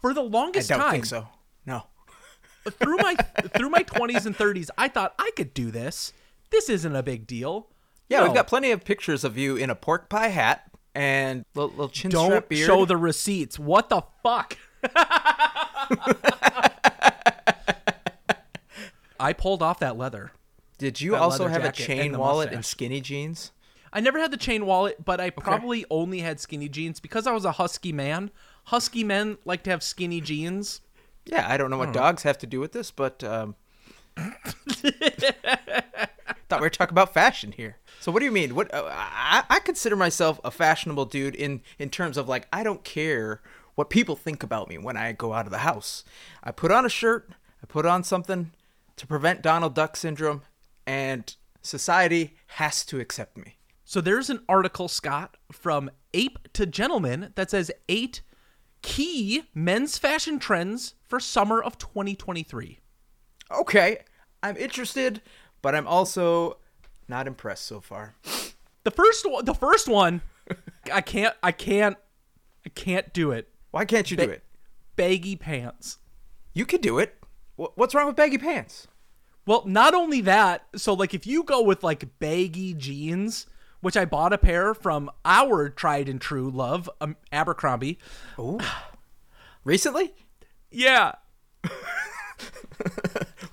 For 0.00 0.12
the 0.14 0.22
longest 0.22 0.68
time 0.68 0.76
I 0.80 0.82
don't 0.82 0.86
time, 0.86 0.92
think 0.92 1.06
so. 1.06 1.28
No. 1.64 1.84
through 2.70 2.98
my 2.98 3.14
through 3.56 3.70
my 3.70 3.82
20s 3.82 4.26
and 4.26 4.36
30s, 4.36 4.68
I 4.76 4.88
thought 4.88 5.14
I 5.18 5.30
could 5.36 5.54
do 5.54 5.70
this. 5.70 6.12
This 6.50 6.68
isn't 6.68 6.94
a 6.94 7.02
big 7.02 7.26
deal. 7.26 7.68
Yeah, 8.08 8.18
No. 8.20 8.24
we've 8.26 8.34
got 8.34 8.46
plenty 8.46 8.70
of 8.70 8.84
pictures 8.84 9.24
of 9.24 9.36
you 9.36 9.56
in 9.56 9.68
a 9.70 9.74
pork 9.74 10.08
pie 10.08 10.28
hat 10.28 10.70
and 10.96 11.44
little, 11.54 11.70
little 11.70 11.88
chin 11.90 12.10
Don't 12.10 12.30
strap 12.30 12.48
beard. 12.48 12.66
show 12.66 12.86
the 12.86 12.96
receipts. 12.96 13.58
What 13.58 13.90
the 13.90 14.02
fuck? 14.22 14.56
I 19.20 19.34
pulled 19.36 19.62
off 19.62 19.78
that 19.80 19.98
leather. 19.98 20.32
Did 20.78 21.00
you 21.00 21.12
that 21.12 21.20
also 21.20 21.48
have 21.48 21.62
a 21.62 21.66
and 21.66 21.74
chain 21.74 22.12
the 22.12 22.18
wallet 22.18 22.52
and 22.52 22.64
skinny 22.64 23.00
jeans? 23.02 23.52
I 23.92 24.00
never 24.00 24.18
had 24.18 24.30
the 24.30 24.36
chain 24.36 24.66
wallet, 24.66 25.04
but 25.04 25.20
I 25.20 25.30
probably 25.30 25.84
only 25.90 26.20
had 26.20 26.40
skinny 26.40 26.68
jeans 26.68 26.98
because 27.00 27.26
I 27.26 27.32
was 27.32 27.44
a 27.44 27.52
husky 27.52 27.92
man. 27.92 28.30
Husky 28.64 29.04
men 29.04 29.38
like 29.44 29.62
to 29.64 29.70
have 29.70 29.82
skinny 29.82 30.20
jeans. 30.20 30.80
Yeah, 31.24 31.46
I 31.48 31.56
don't 31.56 31.70
know 31.70 31.78
what 31.78 31.92
dogs 31.92 32.22
have 32.22 32.38
to 32.38 32.46
do 32.46 32.60
with 32.60 32.72
this, 32.72 32.90
but 32.90 33.22
um, 33.24 33.54
thought 36.48 36.60
we 36.60 36.66
were 36.66 36.70
talking 36.70 36.94
about 36.94 37.12
fashion 37.12 37.52
here. 37.52 37.78
So 38.00 38.12
what 38.12 38.20
do 38.20 38.24
you 38.24 38.32
mean? 38.32 38.54
What 38.54 38.72
uh, 38.72 38.84
I, 38.88 39.44
I 39.48 39.60
consider 39.60 39.96
myself 39.96 40.40
a 40.44 40.50
fashionable 40.50 41.06
dude 41.06 41.34
in 41.34 41.62
in 41.78 41.90
terms 41.90 42.16
of 42.16 42.28
like 42.28 42.46
I 42.52 42.62
don't 42.62 42.84
care 42.84 43.40
what 43.74 43.90
people 43.90 44.16
think 44.16 44.42
about 44.42 44.68
me 44.68 44.78
when 44.78 44.96
I 44.96 45.12
go 45.12 45.32
out 45.32 45.46
of 45.46 45.52
the 45.52 45.58
house. 45.58 46.04
I 46.42 46.50
put 46.50 46.72
on 46.72 46.86
a 46.86 46.90
shirt, 46.90 47.28
I 47.62 47.66
put 47.66 47.86
on 47.86 48.04
something 48.04 48.52
to 48.96 49.06
prevent 49.06 49.42
Donald 49.42 49.74
Duck 49.74 49.96
syndrome, 49.96 50.42
and 50.86 51.34
society 51.62 52.36
has 52.46 52.84
to 52.86 53.00
accept 53.00 53.36
me. 53.36 53.56
So 53.84 54.00
there's 54.00 54.30
an 54.30 54.40
article, 54.48 54.88
Scott, 54.88 55.36
from 55.52 55.90
Ape 56.14 56.52
to 56.54 56.66
Gentleman 56.66 57.32
that 57.36 57.50
says 57.50 57.70
eight 57.88 58.22
key 58.82 59.44
men's 59.54 59.98
fashion 59.98 60.38
trends 60.38 60.94
for 61.06 61.20
summer 61.20 61.62
of 61.62 61.78
2023. 61.78 62.80
Okay, 63.50 63.98
I'm 64.42 64.56
interested, 64.56 65.22
but 65.62 65.74
I'm 65.74 65.86
also 65.86 66.58
not 67.08 67.26
impressed 67.26 67.64
so 67.66 67.80
far. 67.80 68.14
The 68.84 68.90
first 68.90 69.28
one, 69.30 69.44
the 69.44 69.54
first 69.54 69.88
one, 69.88 70.22
I 70.92 71.00
can't, 71.00 71.34
I 71.42 71.52
can't, 71.52 71.96
I 72.64 72.68
can't 72.70 73.12
do 73.12 73.30
it. 73.32 73.48
Why 73.70 73.84
can't 73.84 74.10
you 74.10 74.16
do 74.16 74.26
Ba- 74.26 74.32
it? 74.34 74.44
Baggy 74.96 75.36
pants. 75.36 75.98
You 76.54 76.64
can 76.66 76.80
do 76.80 76.98
it. 76.98 77.14
What's 77.56 77.94
wrong 77.94 78.06
with 78.06 78.16
baggy 78.16 78.38
pants? 78.38 78.86
Well, 79.46 79.62
not 79.66 79.94
only 79.94 80.20
that, 80.22 80.66
so 80.76 80.92
like 80.94 81.14
if 81.14 81.26
you 81.26 81.42
go 81.42 81.62
with 81.62 81.82
like 81.84 82.18
baggy 82.18 82.74
jeans, 82.74 83.46
which 83.80 83.96
I 83.96 84.04
bought 84.04 84.32
a 84.32 84.38
pair 84.38 84.74
from 84.74 85.10
our 85.24 85.68
tried 85.68 86.08
and 86.08 86.20
true 86.20 86.50
love, 86.50 86.90
um, 87.00 87.16
Abercrombie. 87.32 87.98
Oh. 88.38 88.58
Recently? 89.64 90.14
Yeah, 90.70 91.12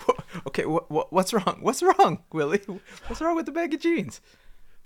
Okay, 0.48 0.64
wh- 0.64 0.86
wh- 0.90 1.12
what's 1.12 1.34
wrong? 1.34 1.58
What's 1.62 1.82
wrong, 1.82 2.24
Willy? 2.32 2.60
What's 3.08 3.22
wrong 3.22 3.36
with 3.36 3.46
the 3.46 3.52
baggy 3.52 3.78
jeans? 3.78 4.22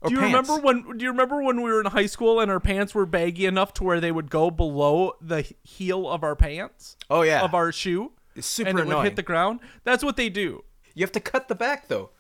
Or 0.01 0.09
Do 0.09 0.15
you 0.15 0.21
pants? 0.21 0.47
remember 0.49 0.63
when? 0.65 0.97
Do 0.97 1.03
you 1.05 1.11
remember 1.11 1.41
when 1.41 1.57
we 1.61 1.71
were 1.71 1.79
in 1.79 1.87
high 1.87 2.05
school 2.05 2.39
and 2.39 2.51
our 2.51 2.59
pants 2.59 2.93
were 2.93 3.05
baggy 3.07 3.45
enough 3.47 3.73
to 3.75 3.83
where 3.83 3.99
they 3.99 4.11
would 4.11 4.29
go 4.29 4.51
below 4.51 5.13
the 5.21 5.49
heel 5.63 6.07
of 6.07 6.23
our 6.23 6.35
pants? 6.35 6.95
Oh, 7.09 7.23
yeah. 7.23 7.41
of 7.43 7.55
our 7.55 7.71
shoe. 7.71 8.11
It's 8.35 8.45
super 8.45 8.69
and 8.69 8.77
it 8.79 8.81
annoying. 8.83 8.97
would 8.97 9.03
hit 9.05 9.15
the 9.15 9.23
ground. 9.23 9.59
That's 9.83 10.03
what 10.03 10.15
they 10.15 10.29
do. 10.29 10.63
You 10.93 11.01
have 11.03 11.11
to 11.13 11.19
cut 11.19 11.47
the 11.47 11.55
back 11.55 11.87
though. 11.87 12.11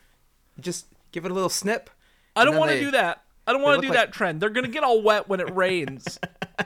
Just 0.59 0.87
give 1.11 1.25
it 1.25 1.31
a 1.31 1.33
little 1.35 1.49
snip. 1.49 1.91
I 2.35 2.43
don't 2.45 2.57
want 2.57 2.71
to 2.71 2.79
do 2.79 2.91
that. 2.91 3.21
I 3.45 3.53
don't 3.53 3.61
want 3.61 3.79
to 3.81 3.87
do 3.87 3.93
like- 3.93 3.97
that 3.97 4.11
trend. 4.13 4.41
They're 4.41 4.49
gonna 4.49 4.67
get 4.67 4.83
all 4.83 5.01
wet 5.03 5.29
when 5.29 5.39
it 5.39 5.55
rains. 5.55 6.19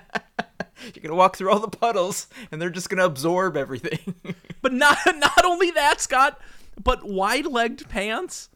You're 0.96 1.04
gonna 1.04 1.16
walk 1.16 1.36
through 1.36 1.52
all 1.52 1.60
the 1.60 1.68
puddles, 1.68 2.28
and 2.52 2.60
they're 2.62 2.72
just 2.72 2.90
gonna 2.90 3.06
absorb 3.06 3.56
everything. 3.56 4.16
but 4.62 4.74
not 4.74 4.98
not 5.16 5.46
only 5.46 5.72
that, 5.72 6.02
Scott, 6.02 6.40
but 6.82 7.04
wide-legged 7.08 7.90
pants, 7.90 8.50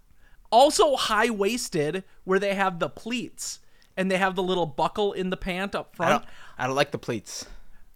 also 0.52 0.96
high-waisted, 0.96 2.04
where 2.24 2.40
they 2.40 2.56
have 2.56 2.80
the 2.80 2.90
pleats 2.90 3.60
and 3.98 4.10
they 4.10 4.18
have 4.18 4.36
the 4.36 4.44
little 4.44 4.66
buckle 4.66 5.14
in 5.14 5.30
the 5.30 5.38
pant 5.38 5.76
up 5.76 5.92
I 5.94 5.96
front. 5.98 6.12
don't, 6.24 6.34
I 6.58 6.68
don't 6.68 6.76
like 6.76 6.92
the 6.92 6.98
pleats. 6.98 7.46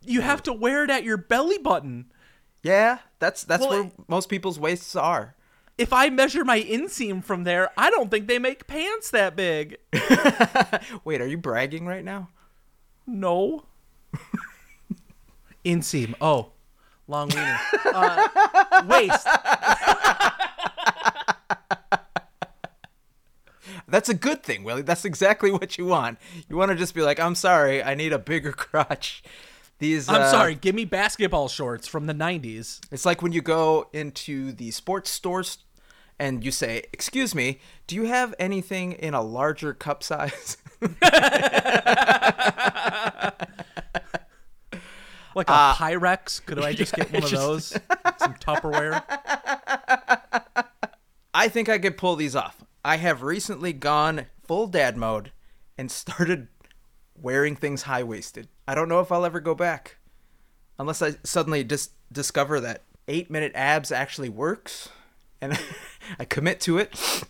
You 0.05 0.21
have 0.21 0.41
to 0.43 0.53
wear 0.53 0.83
it 0.83 0.89
at 0.89 1.03
your 1.03 1.17
belly 1.17 1.57
button. 1.57 2.05
Yeah, 2.63 3.00
that's 3.19 3.43
that's 3.43 3.62
Well, 3.65 3.83
where 3.83 3.91
most 4.07 4.29
people's 4.29 4.59
waists 4.59 4.95
are. 4.95 5.36
If 5.77 5.93
I 5.93 6.09
measure 6.09 6.43
my 6.43 6.62
inseam 6.62 7.24
from 7.24 7.43
there, 7.45 7.69
I 7.77 7.89
don't 7.89 8.12
think 8.12 8.27
they 8.27 8.39
make 8.39 8.67
pants 8.67 9.12
that 9.12 9.36
big. 9.36 9.77
Wait, 11.05 11.21
are 11.21 11.27
you 11.27 11.38
bragging 11.38 11.86
right 11.86 12.03
now? 12.03 12.29
No. 13.07 13.63
Inseam. 15.65 16.15
Oh, 16.21 16.51
long 17.07 17.29
wiener. 17.29 17.59
Uh, 17.86 18.83
waist. 18.88 19.27
That's 23.89 24.10
a 24.10 24.13
good 24.13 24.43
thing, 24.43 24.63
Willy. 24.63 24.81
That's 24.81 25.05
exactly 25.05 25.51
what 25.58 25.77
you 25.77 25.86
want. 25.86 26.17
You 26.48 26.58
want 26.58 26.69
to 26.72 26.75
just 26.75 26.93
be 26.93 27.01
like, 27.01 27.19
I'm 27.19 27.36
sorry, 27.36 27.84
I 27.84 27.96
need 27.96 28.13
a 28.13 28.19
bigger 28.19 28.51
crotch. 28.53 29.24
These. 29.79 30.10
I'm 30.10 30.22
uh, 30.22 30.31
sorry. 30.31 30.55
Give 30.55 30.75
me 30.75 30.84
basketball 30.84 31.48
shorts 31.48 31.88
from 31.88 32.05
the 32.05 32.13
'90s. 32.13 32.81
It's 32.91 33.05
like 33.05 33.22
when 33.22 33.31
you 33.31 33.41
go 33.41 33.88
into 33.93 34.51
the 34.51 34.72
sports 34.72 35.10
stores 35.10 35.60
and 36.19 36.43
you 36.43 36.51
say, 36.51 36.84
"Excuse 36.91 37.34
me, 37.34 37.62
do 37.88 37.96
you 37.96 38.03
have 38.03 38.36
anything 38.39 38.91
in 38.91 39.13
a 39.13 39.22
larger 39.22 39.74
cup 39.74 40.03
size?" 40.03 40.58
Like 45.36 45.48
a 45.50 45.74
Pyrex. 45.77 46.43
Could 46.46 46.60
I 46.60 46.74
just 46.74 46.93
get 46.93 47.13
one 47.13 47.24
of 47.24 47.29
just- 47.29 47.41
those? 47.41 47.69
Some 48.17 48.34
Tupperware. 48.34 49.03
I 51.34 51.48
think 51.48 51.69
I 51.69 51.77
could 51.77 51.96
pull 51.98 52.15
these 52.15 52.36
off. 52.36 52.62
I 52.83 52.98
have 52.98 53.21
recently 53.24 53.74
gone 53.74 54.27
full 54.43 54.67
dad 54.67 54.98
mode 54.98 55.31
and 55.77 55.91
started 55.91 56.48
wearing 57.19 57.55
things 57.55 57.83
high 57.83 58.03
waisted. 58.03 58.48
I 58.67 58.75
don't 58.75 58.89
know 58.89 59.00
if 59.01 59.12
I'll 59.12 59.25
ever 59.25 59.39
go 59.39 59.55
back. 59.55 59.98
Unless 60.77 61.01
I 61.01 61.15
suddenly 61.24 61.63
just 61.63 61.91
discover 62.12 62.59
that 62.62 62.83
eight 63.07 63.29
minute 63.29 63.51
abs 63.53 63.91
actually 63.91 64.29
works 64.29 64.89
and 65.41 65.59
I 66.19 66.25
commit 66.25 66.62
to 66.62 66.77
it, 66.77 67.24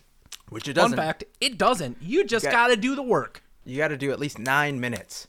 which 0.50 0.68
it 0.68 0.74
doesn't. 0.74 0.98
Fun 0.98 1.06
fact: 1.06 1.24
it 1.41 1.58
doesn't. 1.58 1.98
You 2.01 2.25
just 2.25 2.46
Got- 2.46 2.51
got 2.51 2.68
to 2.68 2.75
do 2.75 2.96
the 2.96 3.03
work. 3.03 3.44
You 3.65 3.77
got 3.77 3.88
to 3.89 3.98
do 3.98 4.12
at 4.12 4.20
least 4.20 4.38
nine 4.39 4.79
minutes. 4.79 5.27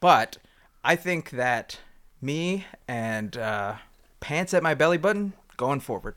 But 0.00 0.38
I 0.82 0.96
think 0.96 1.30
that 1.30 1.80
me 2.20 2.66
and 2.88 3.36
uh, 3.36 3.74
pants 4.20 4.54
at 4.54 4.62
my 4.62 4.74
belly 4.74 4.98
button 4.98 5.34
going 5.56 5.80
forward. 5.80 6.14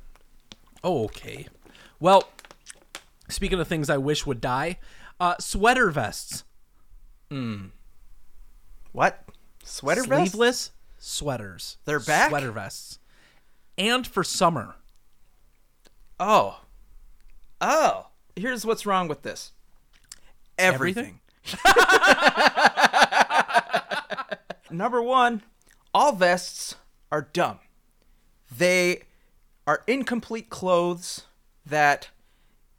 Oh, 0.83 1.05
okay. 1.05 1.47
Well, 1.99 2.29
speaking 3.29 3.59
of 3.59 3.67
things 3.67 3.89
I 3.89 3.97
wish 3.97 4.25
would 4.25 4.41
die, 4.41 4.77
uh, 5.19 5.35
sweater 5.39 5.89
vests, 5.91 6.43
What? 8.91 9.23
Sweater 9.63 10.03
vest? 10.03 10.31
sleeveless 10.31 10.71
sweaters. 10.97 11.77
They're 11.85 11.99
back? 11.99 12.29
Sweater 12.29 12.51
vests, 12.51 12.99
and 13.77 14.05
for 14.07 14.23
summer. 14.23 14.75
Oh. 16.19 16.61
Oh. 17.61 18.07
Here's 18.35 18.65
what's 18.65 18.85
wrong 18.85 19.07
with 19.07 19.23
this. 19.23 19.51
Everything. 20.57 21.19
Number 24.69 25.01
one, 25.01 25.43
all 25.93 26.11
vests 26.13 26.75
are 27.11 27.27
dumb. 27.33 27.59
They 28.55 29.03
are 29.65 29.83
incomplete 29.87 30.49
clothes 30.49 31.25
that, 31.65 32.09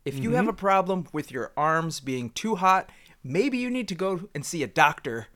if 0.08 0.18
you 0.18 0.32
have 0.32 0.42
mm-hmm. 0.42 0.50
a 0.50 0.54
problem 0.54 1.06
with 1.12 1.30
your 1.30 1.52
arms 1.56 2.00
being 2.00 2.30
too 2.30 2.56
hot, 2.56 2.90
maybe 3.22 3.58
you 3.58 3.70
need 3.70 3.88
to 3.88 3.94
go 3.94 4.28
and 4.34 4.44
see 4.44 4.62
a 4.62 4.66
doctor 4.66 5.26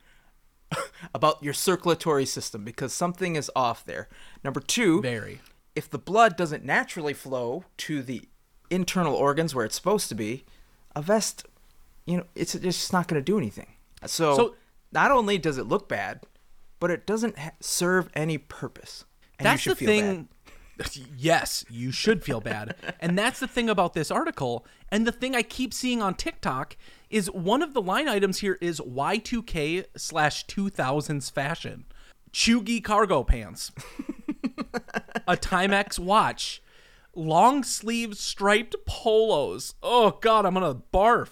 about 1.14 1.42
your 1.42 1.52
circulatory 1.52 2.24
system 2.24 2.64
because 2.64 2.92
something 2.92 3.36
is 3.36 3.50
off 3.54 3.84
there. 3.84 4.08
Number 4.42 4.60
two, 4.60 5.02
Very. 5.02 5.40
if 5.74 5.90
the 5.90 5.98
blood 5.98 6.36
doesn't 6.36 6.64
naturally 6.64 7.12
flow 7.12 7.64
to 7.78 8.02
the 8.02 8.22
internal 8.70 9.14
organs 9.14 9.54
where 9.54 9.64
it's 9.64 9.76
supposed 9.76 10.08
to 10.08 10.14
be, 10.14 10.44
a 10.96 11.02
vest, 11.02 11.46
you 12.06 12.16
know, 12.16 12.24
it's, 12.34 12.54
it's 12.54 12.78
just 12.78 12.92
not 12.92 13.08
going 13.08 13.20
to 13.20 13.24
do 13.24 13.38
anything. 13.38 13.74
So, 14.06 14.36
So- 14.36 14.54
not 14.90 15.10
only 15.10 15.38
does 15.38 15.58
it 15.58 15.66
look 15.66 15.88
bad, 15.88 16.20
but 16.80 16.90
it 16.90 17.06
doesn't 17.06 17.38
ha- 17.38 17.52
serve 17.60 18.10
any 18.14 18.38
purpose. 18.38 19.04
And 19.38 19.46
that's 19.46 19.64
you 19.64 19.70
should 19.70 19.78
the 19.78 19.86
feel 19.86 20.00
thing. 20.00 20.28
Yes, 21.16 21.64
you 21.70 21.90
should 21.90 22.22
feel 22.24 22.40
bad. 22.40 22.74
and 23.00 23.18
that's 23.18 23.40
the 23.40 23.46
thing 23.46 23.68
about 23.68 23.94
this 23.94 24.10
article. 24.10 24.66
And 24.90 25.06
the 25.06 25.12
thing 25.12 25.34
I 25.34 25.42
keep 25.42 25.72
seeing 25.72 26.02
on 26.02 26.14
TikTok 26.14 26.76
is 27.10 27.30
one 27.30 27.62
of 27.62 27.74
the 27.74 27.82
line 27.82 28.08
items 28.08 28.38
here 28.38 28.58
is 28.60 28.80
Y2K 28.80 29.86
slash 29.96 30.46
2000s 30.46 31.30
fashion. 31.30 31.84
Chugi 32.32 32.82
cargo 32.82 33.22
pants, 33.24 33.72
a 35.28 35.36
Timex 35.36 35.98
watch, 35.98 36.62
long 37.14 37.62
sleeve 37.62 38.16
striped 38.16 38.74
polos. 38.86 39.74
Oh, 39.82 40.18
God, 40.22 40.46
I'm 40.46 40.54
going 40.54 40.74
to 40.74 40.80
barf. 40.94 41.28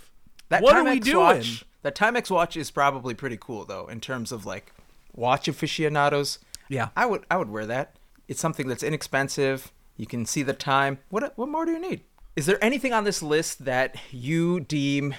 That 0.50 0.62
what 0.62 0.74
Timex 0.74 0.78
are 0.78 0.84
we 0.90 1.00
doing? 1.00 1.16
Watch, 1.16 1.64
that 1.82 1.94
Timex 1.94 2.30
watch 2.30 2.56
is 2.56 2.70
probably 2.70 3.14
pretty 3.14 3.38
cool 3.40 3.64
though, 3.64 3.86
in 3.86 4.00
terms 4.00 4.32
of 4.32 4.44
like 4.44 4.74
watch 5.14 5.48
aficionados. 5.48 6.38
Yeah. 6.68 6.88
I 6.96 7.06
would 7.06 7.24
I 7.30 7.36
would 7.36 7.50
wear 7.50 7.66
that. 7.66 7.96
It's 8.30 8.40
something 8.40 8.68
that's 8.68 8.84
inexpensive. 8.84 9.72
You 9.96 10.06
can 10.06 10.24
see 10.24 10.44
the 10.44 10.52
time. 10.52 10.98
What 11.08 11.36
what 11.36 11.48
more 11.48 11.66
do 11.66 11.72
you 11.72 11.80
need? 11.80 12.02
Is 12.36 12.46
there 12.46 12.62
anything 12.64 12.92
on 12.92 13.02
this 13.02 13.24
list 13.24 13.64
that 13.64 13.96
you 14.12 14.60
deem, 14.60 15.16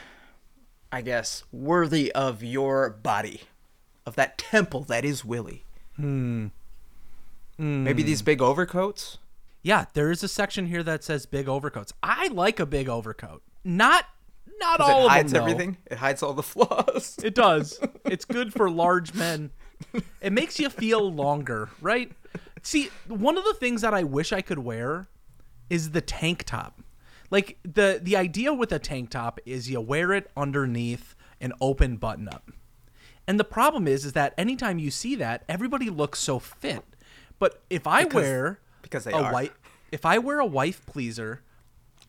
I 0.93 1.01
guess, 1.01 1.43
worthy 1.51 2.09
of 2.13 2.41
your 2.41 2.89
body, 2.89 3.41
of 4.05 4.15
that 4.15 4.37
temple 4.37 4.85
that 4.85 5.03
is 5.03 5.25
Willy? 5.25 5.65
Hmm. 5.97 6.47
Maybe 7.57 8.01
these 8.01 8.21
big 8.21 8.41
overcoats. 8.41 9.17
Yeah, 9.61 9.85
there 9.93 10.09
is 10.09 10.23
a 10.23 10.27
section 10.29 10.67
here 10.67 10.81
that 10.81 11.03
says 11.03 11.25
big 11.25 11.49
overcoats. 11.49 11.91
I 12.01 12.29
like 12.29 12.61
a 12.61 12.65
big 12.65 12.87
overcoat. 12.87 13.43
Not 13.65 14.05
not 14.57 14.79
all 14.79 15.07
it 15.07 15.09
hides 15.09 15.33
of 15.33 15.39
them. 15.39 15.41
everything. 15.43 15.77
It 15.85 15.97
hides 15.97 16.23
all 16.23 16.33
the 16.33 16.43
flaws. 16.43 17.19
It 17.21 17.35
does. 17.35 17.77
It's 18.05 18.25
good 18.25 18.51
for 18.53 18.69
large 18.69 19.13
men. 19.13 19.51
It 20.21 20.31
makes 20.33 20.59
you 20.59 20.69
feel 20.69 21.11
longer, 21.11 21.69
right? 21.81 22.11
See, 22.63 22.89
one 23.07 23.37
of 23.37 23.43
the 23.43 23.53
things 23.55 23.81
that 23.81 23.93
I 23.93 24.03
wish 24.03 24.31
I 24.31 24.41
could 24.41 24.59
wear 24.59 25.07
is 25.69 25.91
the 25.91 26.01
tank 26.01 26.43
top. 26.45 26.79
Like 27.31 27.57
the 27.63 27.99
the 28.01 28.15
idea 28.15 28.53
with 28.53 28.71
a 28.71 28.79
tank 28.79 29.09
top 29.09 29.39
is 29.45 29.69
you 29.69 29.81
wear 29.81 30.11
it 30.13 30.29
underneath 30.37 31.15
an 31.39 31.53
open 31.61 31.97
button 31.97 32.27
up. 32.29 32.51
And 33.27 33.39
the 33.39 33.43
problem 33.43 33.87
is 33.87 34.05
is 34.05 34.13
that 34.13 34.33
anytime 34.37 34.77
you 34.79 34.91
see 34.91 35.15
that, 35.15 35.43
everybody 35.49 35.89
looks 35.89 36.19
so 36.19 36.37
fit. 36.39 36.83
But 37.39 37.61
if 37.69 37.87
I 37.87 38.03
Because- 38.03 38.13
wear 38.15 38.59
because 38.81 39.03
they 39.05 39.11
a 39.13 39.17
are. 39.17 39.33
white 39.33 39.53
if 39.91 40.05
I 40.05 40.17
wear 40.19 40.39
a 40.39 40.45
wife 40.45 40.85
pleaser, 40.85 41.41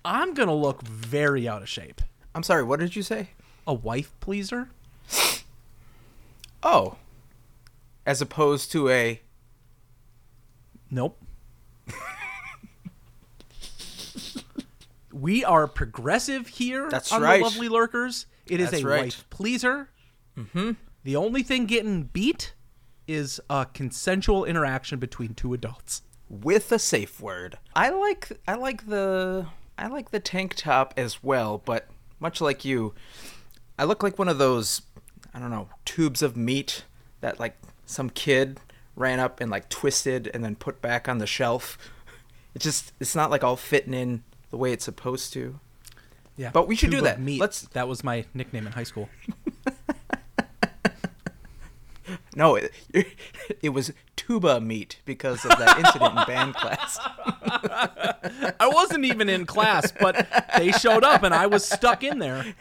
I'm 0.05 0.35
going 0.35 0.49
to 0.49 0.55
look 0.55 0.83
very 0.83 1.49
out 1.49 1.63
of 1.63 1.69
shape. 1.69 2.01
I'm 2.35 2.43
sorry. 2.43 2.63
What 2.63 2.81
did 2.81 2.95
you 2.97 3.03
say? 3.03 3.31
A 3.67 3.73
wife 3.75 4.13
pleaser? 4.21 4.69
Oh, 6.63 6.97
as 8.07 8.21
opposed 8.21 8.71
to 8.73 8.89
a 8.89 9.21
Nope. 10.91 11.19
we 15.13 15.45
are 15.45 15.67
progressive 15.67 16.49
here 16.49 16.89
That's 16.91 17.13
on 17.13 17.23
right. 17.23 17.39
the 17.39 17.45
Lovely 17.45 17.69
Lurkers. 17.69 18.27
It 18.47 18.61
is 18.61 18.71
That's 18.71 18.83
a 18.83 18.87
right. 18.87 19.03
wife 19.05 19.25
pleaser. 19.31 19.89
Mm-hmm. 20.37 20.73
The 21.05 21.17
only 21.17 21.43
thing 21.43 21.67
getting 21.67 22.05
beat 22.05 22.55
is 23.07 23.41
a 23.51 23.67
consensual 23.73 24.45
interaction 24.45 24.99
between 24.99 25.35
two 25.35 25.53
adults. 25.53 26.03
with 26.29 26.73
a 26.73 26.79
safe 26.79 27.21
word. 27.21 27.59
I 27.75 27.91
like 27.91 28.29
I 28.49 28.55
like 28.55 28.87
the 28.87 29.47
I 29.77 29.89
like 29.89 30.11
the 30.11 30.21
tank 30.21 30.55
top 30.57 30.95
as 30.97 31.23
well, 31.23 31.59
but 31.65 31.89
much 32.21 32.41
like 32.41 32.65
you, 32.65 32.95
I 33.79 33.85
look 33.85 34.03
like 34.03 34.19
one 34.19 34.29
of 34.29 34.39
those 34.39 34.83
I 35.35 35.39
don't 35.41 35.51
know 35.51 35.69
tubes 35.85 36.23
of 36.23 36.37
meat 36.37 36.85
that 37.21 37.39
like 37.41 37.57
some 37.87 38.11
kid 38.11 38.61
ran 38.97 39.19
up 39.21 39.41
and 39.41 39.51
like 39.51 39.69
twisted 39.69 40.31
and 40.35 40.45
then 40.45 40.55
put 40.57 40.81
back 40.83 41.09
on 41.09 41.19
the 41.19 41.27
shelf. 41.27 41.79
It 42.55 42.61
just 42.61 42.93
it's 43.01 43.15
not 43.15 43.31
like 43.31 43.43
all 43.45 43.57
fitting 43.57 43.95
in 43.95 44.23
the 44.51 44.57
way 44.57 44.73
it's 44.73 44.85
supposed 44.85 45.33
to. 45.35 45.59
Yeah, 46.37 46.51
But 46.53 46.67
we 46.69 46.77
should 46.77 46.91
do 46.91 47.01
that. 47.03 47.21
Meat. 47.21 47.41
Let's- 47.41 47.63
That 47.73 47.89
was 47.89 48.03
my 48.03 48.25
nickname 48.35 48.67
in 48.67 48.73
high 48.73 48.85
school. 48.85 49.09
No, 52.35 52.57
it, 52.57 52.73
it 53.63 53.69
was 53.71 53.93
tuba 54.17 54.59
meat 54.61 55.01
because 55.05 55.45
of 55.45 55.51
that 55.59 55.79
incident 55.79 56.19
in 56.19 56.25
band 56.27 56.55
class. 56.55 56.99
I 58.59 58.69
wasn't 58.73 59.05
even 59.05 59.29
in 59.29 59.45
class, 59.47 59.93
but 59.93 60.27
they 60.57 60.73
showed 60.73 61.05
up 61.05 61.23
and 61.23 61.35
I 61.35 61.47
was 61.47 61.65
stuck 61.65 62.03
in 62.03 62.19
there. 62.21 62.55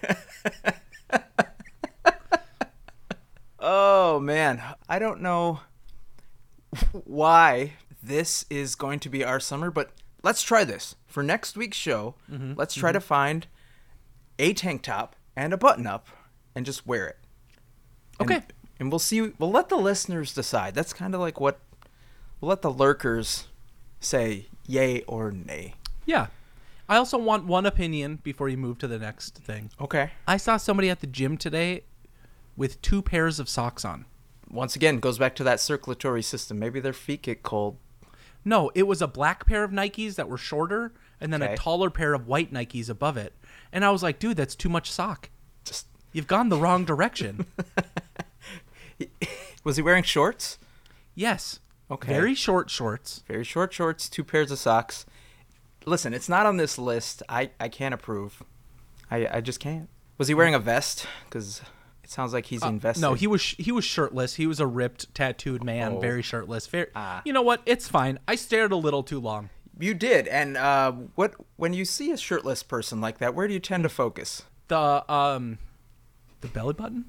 Oh, 3.74 4.20
man, 4.20 4.62
I 4.90 5.00
don't 5.00 5.22
know 5.22 5.62
why 6.92 7.72
this 8.04 8.46
is 8.50 8.76
going 8.76 9.00
to 9.00 9.08
be 9.08 9.24
our 9.24 9.40
summer, 9.40 9.72
but 9.72 9.92
let's 10.24 10.44
try 10.44 10.66
this. 10.66 10.98
For 11.08 11.24
next 11.24 11.56
week's 11.56 11.78
show, 11.78 12.16
mm-hmm. 12.30 12.56
let's 12.58 12.76
try 12.76 12.90
mm-hmm. 12.90 12.96
to 12.96 13.00
find 13.00 13.48
a 14.38 14.52
tank 14.54 14.82
top 14.82 15.16
and 15.38 15.54
a 15.54 15.58
button 15.58 15.88
up 15.88 16.10
and 16.54 16.66
just 16.66 16.86
wear 16.86 17.08
it. 17.08 17.18
And- 18.20 18.30
Okay. 18.30 18.44
And, 18.78 18.92
we'll 18.92 19.00
see 19.00 19.32
we'll 19.40 19.52
let 19.52 19.70
the 19.70 19.78
listeners 19.78 20.34
decide. 20.34 20.76
That's 20.76 20.92
kind 20.92 21.16
of 21.16 21.22
like 21.22 21.40
what 21.40 21.62
we'll 22.42 22.50
let 22.50 22.64
the 22.64 22.72
lurkers 22.72 23.48
say 24.02 24.48
yay 24.68 25.04
or 25.04 25.32
nay. 25.32 25.76
Yeah. 26.06 26.28
I 26.90 26.98
also 26.98 27.18
want 27.18 27.46
one 27.46 27.66
opinion 27.66 28.20
before 28.22 28.50
you 28.50 28.58
move 28.58 28.80
to 28.80 28.88
the 28.90 29.00
next 29.00 29.36
thing. 29.36 29.70
Okay. 29.80 30.12
I 30.28 30.36
saw 30.36 30.58
somebody 30.58 30.90
at 30.90 31.00
the 31.00 31.08
gym 31.08 31.38
today 31.38 31.84
with 32.62 32.80
two 32.84 33.02
pairs 33.02 33.40
of 33.40 33.50
socks 33.50 33.84
on. 33.84 34.06
Once 34.48 34.76
again, 34.76 35.00
goes 35.00 35.18
back 35.18 35.34
to 35.34 35.44
that 35.44 35.60
circulatory 35.60 36.22
system. 36.22 36.60
Maybe 36.60 36.80
their 36.80 36.94
feet 36.94 37.24
get 37.24 37.42
cold. 37.42 37.78
No, 38.46 38.70
it 38.76 38.84
was 38.84 39.02
a 39.02 39.08
black 39.08 39.48
pair 39.48 39.64
of 39.64 39.72
Nikes 39.72 40.14
that 40.14 40.30
were 40.30 40.38
shorter 40.38 40.94
and 41.20 41.34
then 41.34 41.42
Okay. 41.42 41.54
a 41.54 41.58
taller 41.58 41.90
pair 41.90 42.14
of 42.14 42.28
white 42.28 42.54
Nikes 42.54 42.88
above 42.88 43.18
it. 43.18 43.34
And 43.72 43.84
I 43.84 43.90
was 43.90 44.04
like, 44.04 44.20
dude, 44.20 44.38
that's 44.38 44.54
too 44.54 44.70
much 44.70 44.92
sock. 44.92 45.32
Just 45.66 45.88
You've 46.14 46.28
gone 46.28 46.50
the 46.50 46.58
wrong 46.58 46.86
direction. 46.86 47.48
was 49.64 49.78
he 49.78 49.82
wearing 49.82 50.04
shorts? 50.04 50.60
yes. 51.16 51.62
Okay. 51.90 52.14
Very 52.14 52.36
short 52.36 52.70
shorts. 52.70 53.24
Very 53.28 53.44
short 53.44 53.74
shorts, 53.74 54.08
two 54.08 54.24
pairs 54.24 54.52
of 54.52 54.60
socks. 54.60 55.08
Listen, 55.88 56.14
it's 56.14 56.30
not 56.30 56.46
on 56.46 56.58
this 56.58 56.78
list. 56.78 57.24
I, 57.28 57.50
I 57.60 57.70
can't 57.70 57.96
approve. 57.96 58.44
I, 59.10 59.28
I 59.28 59.42
just 59.42 59.60
can't. 59.60 59.90
Was 60.20 60.28
he 60.28 60.36
wearing 60.36 60.54
a 60.54 60.60
vest? 60.60 61.08
Because 61.26 61.64
sounds 62.12 62.34
like 62.34 62.46
he's 62.48 62.64
invested. 62.64 63.04
Uh, 63.04 63.10
No, 63.10 63.14
he 63.16 63.26
was 63.28 63.42
sh- 63.42 63.56
he 63.58 63.72
was 63.72 63.84
shirtless. 63.86 64.36
He 64.36 64.46
was 64.48 64.60
a 64.60 64.68
ripped, 64.68 65.14
tattooed 65.16 65.64
man, 65.64 65.94
Oh. 65.94 66.00
very 66.00 66.22
shirtless. 66.22 66.68
Very, 66.68 66.88
Ah. 66.96 67.22
You 67.26 67.34
know 67.34 67.42
what? 67.42 67.62
It's 67.66 67.88
fine. 67.88 68.20
I 68.28 68.36
stared 68.36 68.72
a 68.72 68.76
little 68.76 69.04
too 69.04 69.20
long. 69.20 69.50
You 69.80 69.94
did. 69.94 70.28
And 70.28 70.58
uh, 70.58 70.92
what 71.16 71.34
when 71.56 71.74
you 71.74 71.86
see 71.86 72.12
a 72.12 72.18
shirtless 72.18 72.62
person 72.64 73.02
like 73.02 73.18
that, 73.20 73.34
where 73.34 73.48
do 73.48 73.54
you 73.54 73.60
tend 73.60 73.84
to 73.84 73.90
focus? 73.90 74.44
The 74.68 75.04
um, 75.12 75.58
the 76.42 76.48
belly 76.48 76.74
button, 76.74 77.06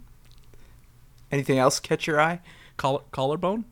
Anything 1.31 1.59
else 1.59 1.81
catch 1.81 2.07
your 2.07 2.21
eye? 2.21 2.41
collar 2.77 3.01
collarbone. 3.11 3.65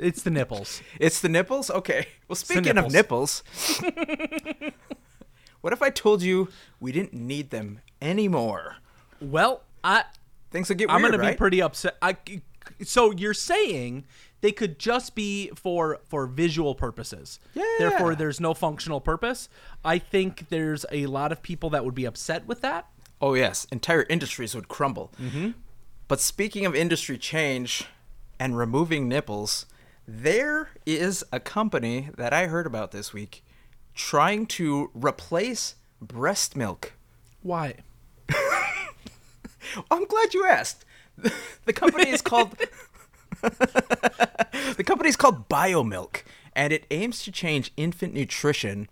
It's 0.00 0.22
the 0.22 0.30
nipples. 0.30 0.82
It's 1.00 1.20
the 1.20 1.28
nipples? 1.28 1.70
Okay. 1.70 2.06
Well, 2.28 2.36
speaking 2.36 2.76
of 2.78 2.90
nipples, 2.92 3.42
what 5.60 5.72
if 5.72 5.82
I 5.82 5.90
told 5.90 6.22
you 6.22 6.48
we 6.80 6.92
didn't 6.92 7.12
need 7.14 7.50
them 7.50 7.80
anymore? 8.00 8.76
Well, 9.20 9.62
I 9.84 10.04
Things 10.56 10.70
would 10.70 10.78
get 10.78 10.90
I'm 10.90 11.02
weird, 11.02 11.12
gonna 11.12 11.22
right? 11.22 11.34
be 11.34 11.36
pretty 11.36 11.60
upset. 11.60 11.98
I, 12.00 12.16
so 12.82 13.10
you're 13.10 13.34
saying 13.34 14.06
they 14.40 14.52
could 14.52 14.78
just 14.78 15.14
be 15.14 15.50
for 15.54 16.00
for 16.08 16.26
visual 16.26 16.74
purposes. 16.74 17.38
Yeah. 17.52 17.64
Therefore, 17.78 18.14
there's 18.14 18.40
no 18.40 18.54
functional 18.54 19.02
purpose. 19.02 19.50
I 19.84 19.98
think 19.98 20.48
there's 20.48 20.86
a 20.90 21.04
lot 21.04 21.30
of 21.30 21.42
people 21.42 21.68
that 21.70 21.84
would 21.84 21.94
be 21.94 22.06
upset 22.06 22.46
with 22.46 22.62
that. 22.62 22.86
Oh 23.20 23.34
yes, 23.34 23.66
entire 23.70 24.04
industries 24.04 24.54
would 24.54 24.68
crumble. 24.68 25.12
Mm-hmm. 25.20 25.50
But 26.08 26.20
speaking 26.20 26.64
of 26.64 26.74
industry 26.74 27.18
change 27.18 27.84
and 28.40 28.56
removing 28.56 29.10
nipples, 29.10 29.66
there 30.08 30.70
is 30.86 31.22
a 31.30 31.38
company 31.38 32.08
that 32.16 32.32
I 32.32 32.46
heard 32.46 32.66
about 32.66 32.92
this 32.92 33.12
week 33.12 33.44
trying 33.94 34.46
to 34.46 34.90
replace 34.94 35.74
breast 36.00 36.56
milk. 36.56 36.94
Why? 37.42 37.74
I'm 39.90 40.06
glad 40.06 40.34
you 40.34 40.46
asked. 40.46 40.84
The 41.64 41.72
company 41.72 42.10
is 42.10 42.22
called 42.22 42.56
The 43.42 44.84
company 44.84 45.08
is 45.08 45.16
called 45.16 45.48
Biomilq 45.48 46.22
and 46.54 46.72
it 46.72 46.86
aims 46.90 47.22
to 47.24 47.32
change 47.32 47.72
infant 47.76 48.14
nutrition 48.14 48.88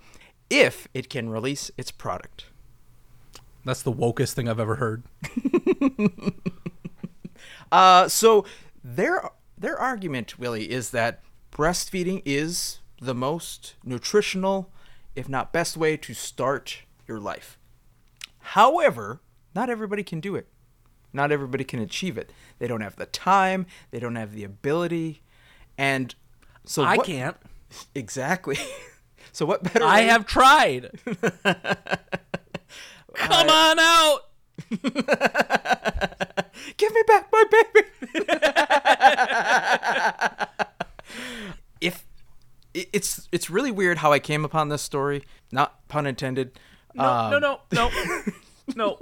if 0.51 0.89
it 0.95 1.09
can 1.09 1.31
release 1.31 1.71
its 1.77 1.91
product. 1.91 2.47
That's 3.65 3.83
the 3.83 3.93
wokest 3.93 4.35
thing 4.35 4.49
I've 4.49 4.61
ever 4.61 4.77
heard. 4.77 5.05
Uh, 7.73 8.09
so 8.09 8.45
their 8.85 9.31
their 9.59 9.77
argument, 9.77 10.39
Willy, 10.39 10.71
is 10.71 10.91
that 10.91 11.23
breastfeeding 11.51 12.23
is 12.25 12.79
the 13.01 13.15
most 13.15 13.75
nutritional, 13.83 14.71
if 15.17 15.29
not 15.29 15.53
best 15.53 15.77
way 15.77 15.97
to 15.97 16.15
start 16.15 16.83
your 17.09 17.19
life. 17.19 17.59
However, 18.39 19.21
not 19.57 19.71
everybody 19.71 20.05
can 20.05 20.21
do 20.21 20.37
it. 20.37 20.47
Not 21.15 21.33
everybody 21.33 21.65
can 21.65 21.81
achieve 21.81 22.19
it. 22.19 22.31
They 22.59 22.67
don't 22.67 22.81
have 22.83 22.97
the 22.97 23.07
time. 23.07 23.65
They 23.93 24.01
don't 24.01 24.17
have 24.17 24.33
the 24.35 24.45
ability, 24.45 25.23
and 25.79 26.15
so 26.67 26.83
I 26.83 26.97
what- 26.97 27.07
can't. 27.07 27.37
exactly. 27.95 28.59
so 29.33 29.47
what 29.47 29.63
better? 29.63 29.85
I 29.85 30.01
way- 30.01 30.07
have 30.09 30.27
tried. 30.27 30.91
Come 33.15 33.49
on 33.49 33.79
out. 33.79 34.19
Give 36.77 36.93
me 36.93 37.03
back 37.07 37.29
my 37.33 37.45
baby. 37.51 37.87
if 41.81 42.05
it's 42.73 43.29
it's 43.31 43.49
really 43.51 43.71
weird 43.71 43.99
how 43.99 44.13
I 44.13 44.19
came 44.19 44.45
upon 44.45 44.69
this 44.69 44.83
story, 44.83 45.23
not 45.53 45.87
pun 45.89 46.07
intended. 46.07 46.59
No, 46.95 47.05
um, 47.05 47.31
no, 47.33 47.39
no, 47.39 47.61
no, 47.73 47.91
no. 48.77 48.99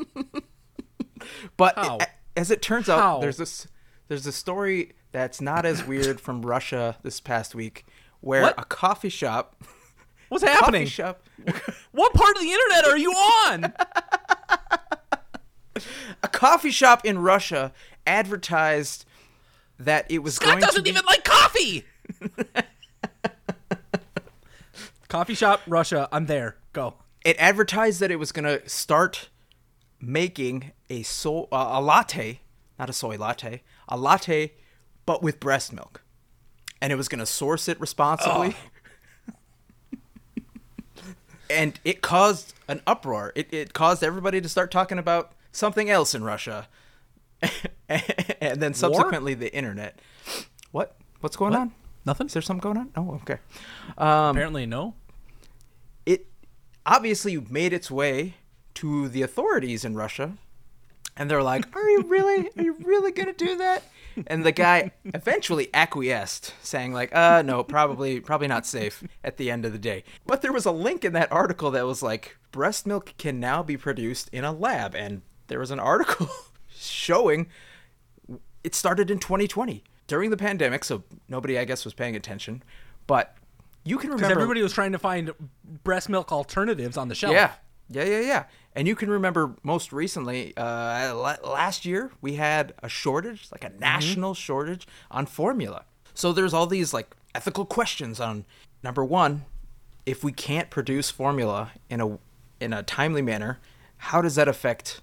But 1.57 1.77
a- 1.79 2.07
as 2.37 2.51
it 2.51 2.63
turns 2.63 2.89
out, 2.89 2.99
How? 3.01 3.21
there's 3.21 3.37
this 3.37 3.67
there's 4.09 4.27
a 4.27 4.33
story 4.33 4.93
that's 5.13 5.41
not 5.41 5.65
as 5.65 5.85
weird 5.87 6.21
from 6.21 6.43
Russia 6.43 6.97
this 7.03 7.21
past 7.21 7.55
week, 7.55 7.87
where 8.21 8.43
What? 8.43 8.55
a 8.59 8.65
coffee 8.65 9.09
shop, 9.09 9.57
What's 10.29 10.45
coffee 10.45 10.55
happening? 10.57 10.87
shop, 10.87 11.23
What 11.93 12.13
part 12.15 12.37
of 12.37 12.43
the 12.43 12.51
internet 12.51 12.85
are 12.87 12.99
you 12.99 13.13
on? 13.13 13.73
a 16.23 16.29
coffee 16.29 16.71
shop 16.71 17.05
in 17.05 17.19
Russia 17.19 17.73
advertised 18.07 19.05
that 19.79 20.07
it 20.11 20.19
was 20.21 20.37
Scott 20.37 20.61
doesn't 20.61 20.85
be, 20.85 20.91
even 20.91 21.05
like 21.07 21.25
coffee. 21.25 21.85
coffee 25.09 25.35
shop, 25.35 25.61
Russia. 25.67 26.09
I'm 26.13 26.27
there. 26.27 26.57
Go. 26.73 26.95
it 27.25 27.37
advertised 27.39 28.01
that 28.01 28.11
it 28.11 28.17
was 28.17 28.33
going 28.33 28.45
to 28.45 28.67
start 28.69 29.29
making 30.03 30.73
a 30.91 31.03
so 31.05 31.45
uh, 31.53 31.71
a 31.73 31.81
latte, 31.81 32.41
not 32.79 32.91
a 32.91 32.93
soy 32.93 33.17
latte, 33.17 33.63
a 33.89 33.97
latte, 33.97 34.53
but 35.07 35.23
with 35.23 35.41
breast 35.41 35.73
milk, 35.73 36.03
and 36.81 36.93
it 36.93 36.97
was 36.97 37.09
going 37.09 37.21
to 37.21 37.27
source 37.27 37.69
it 37.69 37.81
responsibly. 37.81 38.57
and 41.51 41.79
it 41.85 42.03
caused 42.03 42.55
an 42.69 42.83
uproar. 42.87 43.33
It 43.37 43.53
it 43.55 43.73
caused 43.73 44.03
everybody 44.03 44.41
to 44.41 44.49
start 44.49 44.71
talking 44.71 44.99
about 44.99 45.33
something 45.53 45.89
else 45.89 46.15
in 46.15 46.25
Russia, 46.25 46.69
and 47.89 48.61
then 48.61 48.75
subsequently 48.75 49.35
the 49.35 49.55
internet. 49.55 50.01
What 50.73 50.97
what's 51.21 51.37
going 51.37 51.55
on? 51.55 51.73
Nothing. 52.05 52.27
Is 52.27 52.33
there 52.33 52.43
something 52.43 52.61
going 52.61 52.79
on? 52.79 52.91
Oh, 52.97 53.15
okay. 53.23 53.39
Um, 53.97 54.37
Apparently, 54.37 54.67
no. 54.67 54.95
it 56.05 56.27
obviously 56.85 57.39
made 57.49 57.73
its 57.73 57.93
way 57.93 58.35
to 58.75 59.09
the 59.09 59.23
authorities 59.23 59.85
in 59.85 59.95
Russia, 59.95 60.37
and 61.17 61.31
they're 61.31 61.43
like, 61.43 61.75
"Are 61.77 61.91
you 61.91 62.03
really? 62.03 62.49
Are 62.57 62.63
you 62.63 62.77
really 62.85 63.13
gonna 63.13 63.33
do 63.33 63.57
that?" 63.57 63.83
And 64.27 64.45
the 64.45 64.53
guy 64.53 64.93
eventually 65.05 65.71
acquiesced, 65.75 66.55
saying 66.63 66.93
like, 66.93 67.15
"Uh, 67.15 67.43
no, 67.43 67.63
probably, 67.65 68.21
probably 68.21 68.49
not 68.49 68.67
safe." 68.67 69.03
At 69.25 69.37
the 69.37 69.51
end 69.51 69.65
of 69.65 69.73
the 69.73 69.79
day, 69.79 70.05
but 70.27 70.43
there 70.43 70.53
was 70.53 70.67
a 70.67 70.73
link 70.73 71.05
in 71.05 71.13
that 71.15 71.31
article 71.33 71.71
that 71.73 71.87
was 71.87 72.03
like, 72.03 72.37
"Breast 72.51 72.87
milk 72.87 73.15
can 73.19 73.41
now 73.41 73.63
be 73.63 73.77
produced 73.77 74.29
in 74.33 74.45
a 74.45 74.53
lab," 74.53 74.95
and 74.95 75.23
there 75.49 75.59
was 75.59 75.71
an 75.71 75.81
article 75.81 76.29
showing 76.69 77.49
it 78.65 78.75
started 78.75 79.11
in 79.11 79.19
2020 79.19 79.83
during 80.07 80.31
the 80.31 80.37
pandemic, 80.37 80.85
so 80.85 81.03
nobody, 81.29 81.59
I 81.59 81.65
guess, 81.65 81.85
was 81.85 81.95
paying 81.95 82.17
attention, 82.17 82.63
but. 83.07 83.37
You 83.85 83.99
can 83.99 84.11
Because 84.11 84.21
remember 84.23 84.43
everybody 84.43 84.63
was 84.63 84.73
trying 84.73 84.93
to 84.93 84.99
find 84.99 85.33
breast 85.83 86.09
milk 86.09 86.31
alternatives 86.31 86.97
on 86.97 87.09
the 87.09 87.17
shelf. 87.17 87.33
yeah, 87.33 87.51
yeah, 87.89 88.05
yeah, 88.05 88.21
yeah. 88.21 88.45
And 88.75 88.89
you 88.89 88.97
can 88.97 89.11
remember 89.11 89.55
most 89.63 89.93
recently, 89.93 90.57
uh, 90.57 91.15
last 91.45 91.85
year 91.85 92.11
we 92.21 92.35
had 92.35 92.73
a 92.83 92.89
shortage, 92.89 93.49
like 93.53 93.65
a 93.65 93.73
national 93.79 94.35
shortage 94.35 94.87
on 95.11 95.27
formula. 95.27 95.85
So 96.15 96.33
there's 96.33 96.55
all 96.55 96.67
these 96.67 96.95
like 96.95 97.15
ethical 97.35 97.65
questions 97.65 98.21
on 98.21 98.45
number 98.83 99.05
one, 99.05 99.45
if 100.07 100.25
we 100.25 100.33
can't 100.33 100.71
produce 100.71 101.11
formula 101.11 101.73
in 101.89 102.01
a 102.01 102.19
in 102.61 102.73
a 102.73 102.83
timely 102.83 103.23
manner, 103.23 103.59
how 103.99 104.23
does 104.23 104.37
that 104.37 104.49
affect 104.49 105.01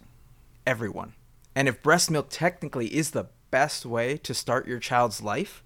everyone? 0.66 1.14
And 1.56 1.68
if 1.68 1.82
breast 1.82 2.10
milk 2.10 2.28
technically 2.30 2.88
is 2.88 3.12
the 3.12 3.28
best 3.52 3.86
way 3.86 4.18
to 4.18 4.34
start 4.34 4.68
your 4.68 4.80
child's 4.80 5.22
life, 5.22 5.64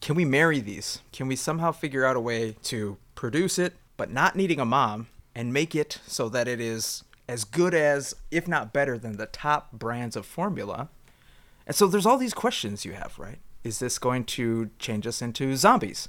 can 0.00 0.16
we 0.16 0.24
marry 0.24 0.60
these? 0.60 1.00
Can 1.12 1.28
we 1.28 1.36
somehow 1.36 1.70
figure 1.72 2.04
out 2.04 2.16
a 2.16 2.20
way 2.20 2.56
to 2.64 2.96
produce 3.14 3.58
it, 3.58 3.74
but 3.96 4.10
not 4.10 4.34
needing 4.34 4.58
a 4.58 4.64
mom, 4.64 5.08
and 5.34 5.52
make 5.52 5.74
it 5.74 5.98
so 6.06 6.28
that 6.28 6.48
it 6.48 6.60
is 6.60 7.04
as 7.28 7.44
good 7.44 7.74
as, 7.74 8.14
if 8.30 8.48
not 8.48 8.72
better 8.72 8.98
than, 8.98 9.16
the 9.16 9.26
top 9.26 9.72
brands 9.72 10.16
of 10.16 10.26
formula? 10.26 10.88
And 11.66 11.76
so 11.76 11.86
there's 11.86 12.06
all 12.06 12.18
these 12.18 12.34
questions 12.34 12.84
you 12.84 12.92
have, 12.92 13.18
right? 13.18 13.38
Is 13.62 13.78
this 13.78 13.98
going 13.98 14.24
to 14.24 14.70
change 14.78 15.06
us 15.06 15.22
into 15.22 15.54
zombies? 15.56 16.08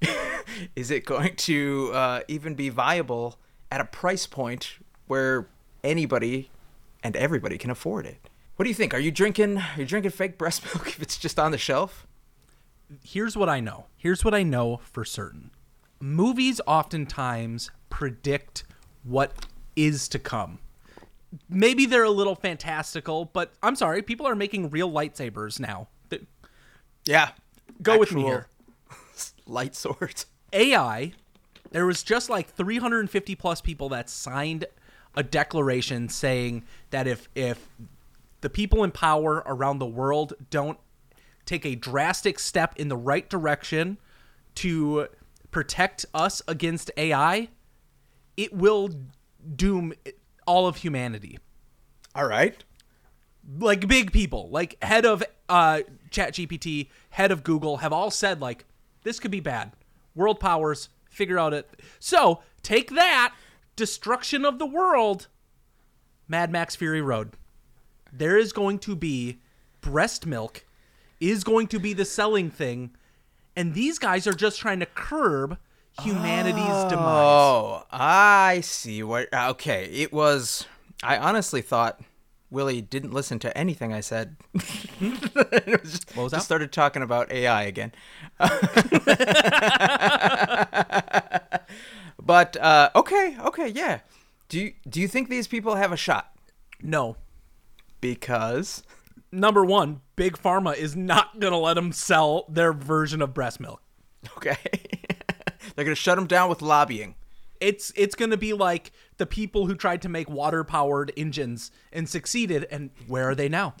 Is 0.76 0.90
it 0.90 1.04
going 1.04 1.36
to 1.36 1.90
uh, 1.92 2.20
even 2.28 2.54
be 2.54 2.68
viable 2.68 3.38
at 3.70 3.80
a 3.80 3.84
price 3.84 4.26
point 4.26 4.78
where 5.06 5.48
anybody 5.84 6.50
and 7.02 7.16
everybody 7.16 7.58
can 7.58 7.70
afford 7.70 8.06
it? 8.06 8.28
What 8.56 8.64
do 8.64 8.68
you 8.68 8.74
think? 8.74 8.94
Are 8.94 8.98
you 8.98 9.10
drinking? 9.10 9.58
Are 9.58 9.78
you 9.78 9.86
drinking 9.86 10.12
fake 10.12 10.38
breast 10.38 10.64
milk 10.74 10.88
if 10.88 11.02
it's 11.02 11.18
just 11.18 11.38
on 11.38 11.50
the 11.50 11.58
shelf? 11.58 12.06
Here's 13.02 13.36
what 13.36 13.48
I 13.48 13.60
know. 13.60 13.86
Here's 13.96 14.24
what 14.24 14.34
I 14.34 14.42
know 14.42 14.80
for 14.84 15.04
certain. 15.04 15.50
Movies 16.00 16.60
oftentimes 16.66 17.70
predict 17.92 18.64
what 19.04 19.46
is 19.76 20.08
to 20.08 20.18
come. 20.18 20.58
Maybe 21.48 21.84
they're 21.86 22.02
a 22.02 22.10
little 22.10 22.34
fantastical, 22.34 23.26
but 23.26 23.52
I'm 23.62 23.76
sorry, 23.76 24.02
people 24.02 24.26
are 24.26 24.34
making 24.34 24.70
real 24.70 24.90
lightsabers 24.90 25.60
now. 25.60 25.88
Yeah. 27.04 27.30
Go 27.82 27.98
with 27.98 28.12
me 28.12 28.22
here. 28.22 28.48
Light 29.46 29.74
swords. 29.74 30.26
AI, 30.54 31.12
there 31.70 31.84
was 31.84 32.02
just 32.02 32.30
like 32.30 32.48
350 32.48 33.34
plus 33.34 33.60
people 33.60 33.90
that 33.90 34.08
signed 34.08 34.64
a 35.14 35.22
declaration 35.22 36.08
saying 36.08 36.64
that 36.90 37.06
if 37.06 37.28
if 37.34 37.68
the 38.40 38.48
people 38.48 38.82
in 38.84 38.90
power 38.90 39.42
around 39.46 39.78
the 39.78 39.86
world 39.86 40.32
don't 40.50 40.78
take 41.44 41.66
a 41.66 41.74
drastic 41.74 42.38
step 42.38 42.74
in 42.76 42.88
the 42.88 42.96
right 42.96 43.28
direction 43.28 43.98
to 44.54 45.08
protect 45.50 46.06
us 46.14 46.40
against 46.48 46.90
AI, 46.96 47.48
it 48.36 48.52
will 48.52 48.90
doom 49.56 49.92
all 50.46 50.66
of 50.66 50.76
humanity. 50.76 51.38
All 52.14 52.26
right. 52.26 52.62
Like 53.58 53.88
big 53.88 54.12
people, 54.12 54.48
like 54.50 54.82
head 54.82 55.04
of 55.04 55.22
uh, 55.48 55.80
ChatGPT, 56.10 56.88
head 57.10 57.32
of 57.32 57.42
Google, 57.42 57.78
have 57.78 57.92
all 57.92 58.10
said 58.10 58.40
like 58.40 58.64
this 59.02 59.18
could 59.18 59.30
be 59.30 59.40
bad. 59.40 59.72
World 60.14 60.38
powers 60.38 60.88
figure 61.10 61.38
out 61.38 61.52
it. 61.52 61.68
So 61.98 62.40
take 62.62 62.90
that 62.90 63.34
destruction 63.76 64.44
of 64.44 64.58
the 64.58 64.66
world. 64.66 65.28
Mad 66.28 66.52
Max 66.52 66.76
Fury 66.76 67.02
Road. 67.02 67.32
There 68.12 68.36
is 68.36 68.52
going 68.52 68.78
to 68.80 68.94
be 68.94 69.40
breast 69.80 70.26
milk 70.26 70.64
is 71.20 71.44
going 71.44 71.68
to 71.68 71.78
be 71.78 71.92
the 71.92 72.04
selling 72.04 72.50
thing, 72.50 72.90
and 73.54 73.74
these 73.74 73.98
guys 73.98 74.26
are 74.26 74.32
just 74.32 74.58
trying 74.58 74.80
to 74.80 74.86
curb 74.86 75.56
humanity's 76.00 76.84
demise. 76.90 76.98
Oh, 76.98 77.84
I 77.90 78.60
see 78.62 79.02
what. 79.02 79.28
Okay, 79.32 79.84
it 79.86 80.12
was. 80.12 80.66
I 81.02 81.16
honestly 81.18 81.62
thought 81.62 82.00
Willy 82.50 82.80
didn't 82.80 83.12
listen 83.12 83.38
to 83.40 83.56
anything 83.58 83.92
I 83.92 84.00
said. 84.00 84.36
it 84.54 85.82
was 85.82 85.92
just, 85.92 86.16
What 86.16 86.24
was 86.24 86.32
just 86.32 86.44
started 86.44 86.72
talking 86.72 87.02
about 87.02 87.32
AI 87.32 87.64
again. 87.64 87.92
but 92.22 92.56
uh, 92.56 92.90
okay, 92.94 93.36
okay, 93.40 93.68
yeah. 93.68 94.00
Do 94.48 94.60
you 94.60 94.72
do 94.88 95.00
you 95.00 95.08
think 95.08 95.28
these 95.28 95.46
people 95.48 95.74
have 95.76 95.92
a 95.92 95.96
shot? 95.96 96.32
No. 96.82 97.16
Because 98.00 98.82
Number 99.34 99.64
one, 99.64 100.02
Big 100.14 100.36
Pharma 100.36 100.76
is 100.76 100.94
not 100.94 101.40
going 101.40 101.52
to 101.52 101.58
let 101.58 101.74
them 101.74 101.90
sell 101.90 102.44
their 102.50 102.74
version 102.74 103.22
of 103.22 103.32
breast 103.32 103.60
milk. 103.60 103.80
okay, 104.36 104.56
they're 105.74 105.84
gonna 105.84 105.94
shut 105.94 106.16
them 106.16 106.26
down 106.26 106.48
with 106.48 106.62
lobbying. 106.62 107.14
it's 107.60 107.92
it's 107.96 108.14
going 108.14 108.30
to 108.32 108.36
be 108.36 108.52
like 108.52 108.90
the 109.18 109.26
people 109.26 109.66
who 109.66 109.74
tried 109.74 110.02
to 110.02 110.08
make 110.08 110.28
water 110.28 110.64
powered 110.64 111.12
engines 111.16 111.70
and 111.92 112.08
succeeded 112.08 112.66
and 112.70 112.90
where 113.06 113.28
are 113.28 113.34
they 113.34 113.48
now? 113.48 113.74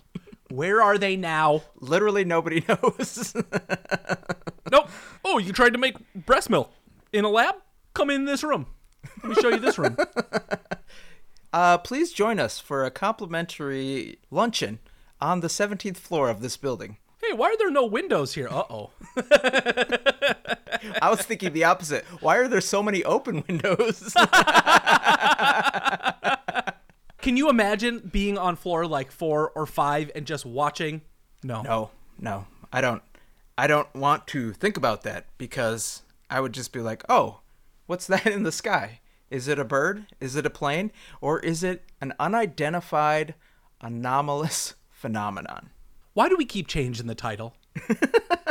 Where 0.50 0.82
are 0.82 0.98
they 0.98 1.16
now? 1.16 1.62
Literally 1.80 2.24
nobody 2.24 2.62
knows. 2.68 3.34
nope. 4.70 4.88
Oh 5.24 5.38
you 5.38 5.52
tried 5.52 5.72
to 5.72 5.78
make 5.78 5.96
breast 6.14 6.48
milk 6.50 6.70
in 7.12 7.24
a 7.24 7.28
lab? 7.28 7.56
Come 7.94 8.10
in 8.10 8.24
this 8.24 8.44
room. 8.44 8.66
Let 9.22 9.30
me 9.30 9.34
show 9.42 9.48
you 9.50 9.58
this 9.58 9.78
room. 9.78 9.96
Uh, 11.54 11.76
please 11.76 12.12
join 12.14 12.40
us 12.40 12.58
for 12.58 12.82
a 12.82 12.90
complimentary 12.90 14.16
luncheon 14.30 14.78
on 15.20 15.40
the 15.40 15.48
17th 15.48 15.98
floor 15.98 16.30
of 16.30 16.40
this 16.40 16.56
building. 16.56 16.96
hey 17.22 17.34
why 17.34 17.48
are 17.48 17.58
there 17.58 17.70
no 17.70 17.84
windows 17.84 18.32
here? 18.32 18.48
Uh-oh 18.48 18.88
I 21.02 21.08
was 21.10 21.22
thinking 21.22 21.52
the 21.52 21.64
opposite. 21.64 22.04
Why 22.20 22.36
are 22.36 22.48
there 22.48 22.60
so 22.60 22.82
many 22.82 23.04
open 23.04 23.44
windows? 23.48 24.14
can 27.20 27.36
you 27.36 27.48
imagine 27.48 28.10
being 28.12 28.36
on 28.36 28.56
floor 28.56 28.86
like 28.86 29.12
four 29.12 29.50
or 29.50 29.66
five 29.66 30.10
and 30.14 30.26
just 30.26 30.44
watching 30.44 31.02
no 31.42 31.62
no, 31.62 31.90
no. 32.18 32.46
I 32.72 32.80
don't 32.80 33.02
I 33.58 33.66
don't 33.66 33.92
want 33.94 34.26
to 34.28 34.52
think 34.52 34.76
about 34.76 35.02
that 35.02 35.26
because 35.38 36.02
I 36.30 36.40
would 36.40 36.52
just 36.52 36.72
be 36.72 36.80
like, 36.80 37.04
"Oh, 37.08 37.40
what's 37.86 38.06
that 38.06 38.26
in 38.26 38.42
the 38.44 38.52
sky? 38.52 39.00
Is 39.30 39.48
it 39.48 39.58
a 39.58 39.64
bird? 39.64 40.06
Is 40.20 40.36
it 40.36 40.46
a 40.46 40.50
plane? 40.50 40.92
Or 41.20 41.38
is 41.40 41.62
it 41.62 41.84
an 42.00 42.14
unidentified 42.18 43.34
anomalous 43.80 44.74
phenomenon?" 44.90 45.70
why 46.14 46.28
do 46.28 46.36
we 46.36 46.44
keep 46.44 46.66
changing 46.66 47.06
the 47.06 47.14
title 47.14 47.54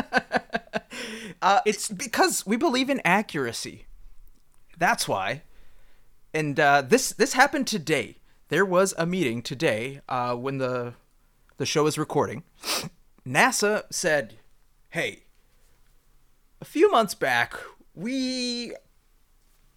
Uh, 1.41 1.59
it's 1.65 1.89
because 1.89 2.45
we 2.45 2.55
believe 2.55 2.89
in 2.89 3.01
accuracy. 3.03 3.85
That's 4.77 5.07
why. 5.07 5.43
And 6.33 6.59
uh, 6.59 6.83
this 6.83 7.11
this 7.11 7.33
happened 7.33 7.67
today. 7.67 8.17
There 8.49 8.65
was 8.65 8.93
a 8.97 9.05
meeting 9.05 9.41
today 9.41 10.01
uh, 10.07 10.35
when 10.35 10.57
the 10.57 10.93
the 11.57 11.65
show 11.65 11.87
is 11.87 11.97
recording. 11.97 12.43
NASA 13.27 13.83
said, 13.91 14.35
"Hey, 14.89 15.23
a 16.61 16.65
few 16.65 16.91
months 16.91 17.15
back, 17.15 17.55
we 17.95 18.73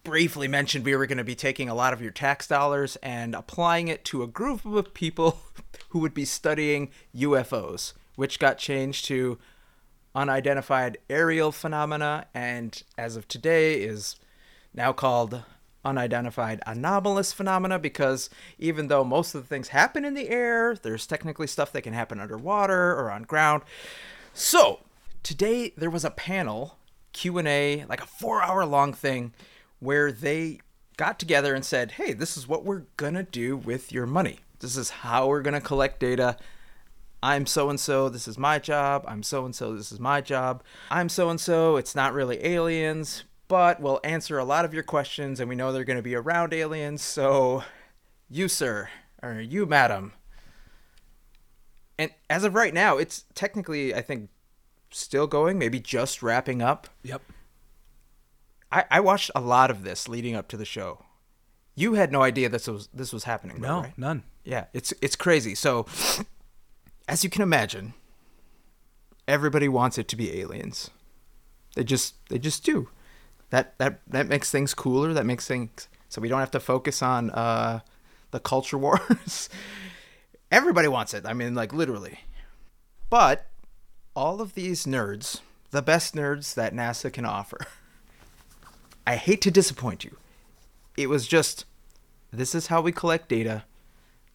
briefly 0.04 0.46
mentioned 0.46 0.84
we 0.84 0.94
were 0.94 1.06
going 1.06 1.18
to 1.18 1.24
be 1.24 1.34
taking 1.34 1.68
a 1.68 1.74
lot 1.74 1.92
of 1.94 2.02
your 2.02 2.10
tax 2.10 2.46
dollars 2.46 2.96
and 2.96 3.34
applying 3.34 3.88
it 3.88 4.04
to 4.04 4.22
a 4.22 4.26
group 4.26 4.64
of 4.66 4.92
people 4.94 5.40
who 5.88 5.98
would 5.98 6.14
be 6.14 6.26
studying 6.26 6.90
UFOs, 7.16 7.94
which 8.14 8.38
got 8.38 8.58
changed 8.58 9.06
to 9.06 9.38
unidentified 10.14 10.98
aerial 11.10 11.50
phenomena 11.50 12.26
and 12.34 12.82
as 12.96 13.16
of 13.16 13.26
today 13.26 13.74
is 13.74 14.16
now 14.72 14.92
called 14.92 15.42
unidentified 15.84 16.60
anomalous 16.66 17.32
phenomena 17.32 17.78
because 17.78 18.30
even 18.58 18.88
though 18.88 19.04
most 19.04 19.34
of 19.34 19.42
the 19.42 19.46
things 19.46 19.68
happen 19.68 20.04
in 20.04 20.14
the 20.14 20.28
air 20.30 20.74
there's 20.76 21.06
technically 21.06 21.46
stuff 21.46 21.72
that 21.72 21.82
can 21.82 21.92
happen 21.92 22.20
underwater 22.20 22.92
or 22.92 23.10
on 23.10 23.22
ground. 23.22 23.62
So 24.32 24.80
today 25.22 25.72
there 25.76 25.90
was 25.90 26.04
a 26.04 26.10
panel 26.10 26.78
q&a 27.12 27.84
like 27.84 28.02
a 28.02 28.06
four 28.06 28.42
hour 28.42 28.64
long 28.64 28.92
thing 28.92 29.32
where 29.78 30.10
they 30.10 30.58
got 30.96 31.18
together 31.18 31.54
and 31.54 31.64
said 31.64 31.92
hey 31.92 32.12
this 32.12 32.36
is 32.36 32.48
what 32.48 32.64
we're 32.64 32.84
gonna 32.96 33.22
do 33.22 33.56
with 33.56 33.92
your 33.92 34.06
money. 34.06 34.38
This 34.60 34.76
is 34.76 34.90
how 34.90 35.26
we're 35.26 35.42
gonna 35.42 35.60
collect 35.60 36.00
data 36.00 36.36
I'm 37.24 37.46
so 37.46 37.70
and 37.70 37.80
so, 37.80 38.10
this 38.10 38.28
is 38.28 38.36
my 38.36 38.58
job. 38.58 39.06
I'm 39.08 39.22
so 39.22 39.46
and 39.46 39.54
so, 39.54 39.74
this 39.74 39.90
is 39.90 39.98
my 39.98 40.20
job. 40.20 40.62
I'm 40.90 41.08
so 41.08 41.30
and 41.30 41.40
so, 41.40 41.76
it's 41.76 41.94
not 41.94 42.12
really 42.12 42.44
aliens, 42.44 43.24
but 43.48 43.80
we'll 43.80 43.98
answer 44.04 44.38
a 44.38 44.44
lot 44.44 44.66
of 44.66 44.74
your 44.74 44.82
questions 44.82 45.40
and 45.40 45.48
we 45.48 45.56
know 45.56 45.72
they're 45.72 45.84
going 45.84 45.96
to 45.96 46.02
be 46.02 46.14
around 46.14 46.52
aliens. 46.52 47.00
So, 47.00 47.64
you, 48.28 48.46
sir, 48.48 48.90
or 49.22 49.40
you, 49.40 49.64
madam. 49.64 50.12
And 51.98 52.10
as 52.28 52.44
of 52.44 52.54
right 52.54 52.74
now, 52.74 52.98
it's 52.98 53.24
technically, 53.34 53.94
I 53.94 54.02
think, 54.02 54.28
still 54.90 55.26
going, 55.26 55.58
maybe 55.58 55.80
just 55.80 56.22
wrapping 56.22 56.60
up. 56.60 56.88
yep 57.02 57.22
I, 58.70 58.84
I 58.90 59.00
watched 59.00 59.30
a 59.34 59.40
lot 59.40 59.70
of 59.70 59.82
this 59.82 60.08
leading 60.08 60.34
up 60.34 60.48
to 60.48 60.58
the 60.58 60.64
show. 60.66 61.04
You 61.74 61.94
had 61.94 62.12
no 62.12 62.22
idea 62.22 62.50
this 62.50 62.66
was 62.68 62.88
this 62.92 63.12
was 63.12 63.24
happening, 63.24 63.60
no 63.60 63.80
right? 63.80 63.96
none 63.96 64.24
Yeah, 64.44 64.66
it's 64.74 64.92
it's 65.00 65.16
crazy. 65.16 65.54
So, 65.54 65.86
as 67.08 67.24
you 67.24 67.30
can 67.30 67.42
imagine, 67.42 67.94
everybody 69.28 69.68
wants 69.68 69.98
it 69.98 70.08
to 70.08 70.16
be 70.16 70.40
aliens. 70.40 70.90
They 71.74 71.84
just 71.84 72.14
they 72.28 72.38
just 72.38 72.64
do. 72.64 72.88
That 73.50 73.76
that 73.78 74.00
that 74.06 74.28
makes 74.28 74.50
things 74.50 74.74
cooler. 74.74 75.12
That 75.12 75.26
makes 75.26 75.46
things 75.46 75.88
so 76.08 76.20
we 76.20 76.28
don't 76.28 76.40
have 76.40 76.50
to 76.52 76.60
focus 76.60 77.02
on 77.02 77.30
uh, 77.30 77.80
the 78.30 78.40
culture 78.40 78.78
wars. 78.84 79.48
everybody 80.50 80.88
wants 80.88 81.12
it. 81.14 81.26
I 81.26 81.32
mean, 81.32 81.54
like 81.54 81.72
literally. 81.72 82.20
But 83.10 83.46
all 84.14 84.40
of 84.40 84.54
these 84.54 84.86
nerds, 84.86 85.40
the 85.70 85.82
best 85.82 86.14
nerds 86.14 86.54
that 86.54 86.72
NASA 86.72 87.12
can 87.12 87.24
offer. 87.24 87.58
I 89.06 89.16
hate 89.16 89.40
to 89.42 89.50
disappoint 89.50 90.04
you. 90.04 90.16
It 90.96 91.08
was 91.08 91.26
just 91.26 91.64
this 92.32 92.54
is 92.54 92.68
how 92.68 92.80
we 92.80 92.92
collect 92.92 93.28
data. 93.28 93.64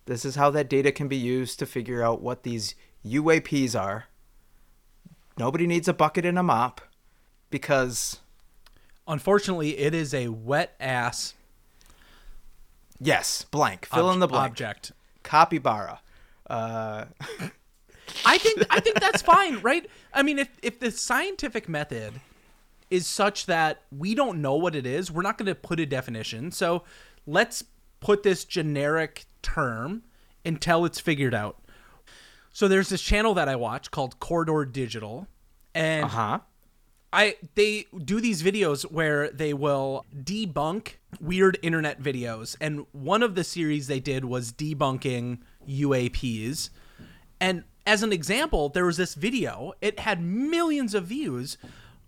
This 0.05 0.25
is 0.25 0.35
how 0.35 0.49
that 0.51 0.69
data 0.69 0.91
can 0.91 1.07
be 1.07 1.17
used 1.17 1.59
to 1.59 1.65
figure 1.65 2.03
out 2.03 2.21
what 2.21 2.43
these 2.43 2.75
UAPs 3.05 3.79
are. 3.79 4.05
Nobody 5.37 5.67
needs 5.67 5.87
a 5.87 5.93
bucket 5.93 6.25
and 6.25 6.37
a 6.37 6.43
mop 6.43 6.81
because, 7.49 8.19
unfortunately 9.07 9.77
it 9.77 9.93
is 9.93 10.13
a 10.13 10.27
wet 10.27 10.75
ass 10.79 11.33
yes, 12.99 13.45
blank. 13.51 13.85
Fill 13.85 14.11
in 14.11 14.19
the 14.19 14.27
blank. 14.27 14.51
object 14.51 14.91
Capybara. 15.23 16.01
Uh, 16.49 17.05
I 18.25 18.37
think 18.37 18.65
I 18.69 18.79
think 18.79 18.99
that's 18.99 19.21
fine, 19.21 19.59
right? 19.61 19.89
I 20.13 20.23
mean, 20.23 20.39
if 20.39 20.49
if 20.61 20.79
the 20.79 20.91
scientific 20.91 21.69
method 21.69 22.13
is 22.89 23.05
such 23.05 23.45
that 23.45 23.83
we 23.95 24.15
don't 24.15 24.41
know 24.41 24.55
what 24.55 24.75
it 24.75 24.85
is, 24.85 25.11
we're 25.11 25.21
not 25.21 25.37
going 25.37 25.45
to 25.45 25.55
put 25.55 25.79
a 25.79 25.85
definition. 25.85 26.51
So 26.51 26.83
let's 27.27 27.63
put 27.99 28.23
this 28.23 28.45
generic 28.45 29.25
term 29.41 30.03
until 30.45 30.85
it's 30.85 30.99
figured 30.99 31.33
out. 31.33 31.61
So 32.51 32.67
there's 32.67 32.89
this 32.89 33.01
channel 33.01 33.33
that 33.35 33.47
I 33.47 33.55
watch 33.55 33.91
called 33.91 34.19
Corridor 34.19 34.65
Digital, 34.65 35.27
and 35.75 36.05
huh. 36.05 36.39
I 37.13 37.35
they 37.55 37.85
do 38.03 38.19
these 38.19 38.43
videos 38.43 38.83
where 38.83 39.29
they 39.29 39.53
will 39.53 40.05
debunk 40.15 40.95
weird 41.19 41.57
internet 41.61 42.01
videos, 42.01 42.55
and 42.59 42.85
one 42.91 43.23
of 43.23 43.35
the 43.35 43.43
series 43.43 43.87
they 43.87 43.99
did 43.99 44.25
was 44.25 44.51
debunking 44.51 45.39
UAPs. 45.67 46.69
And 47.39 47.63
as 47.85 48.03
an 48.03 48.11
example, 48.11 48.69
there 48.69 48.85
was 48.85 48.97
this 48.97 49.15
video. 49.15 49.73
It 49.81 49.99
had 50.01 50.21
millions 50.21 50.93
of 50.93 51.05
views 51.05 51.57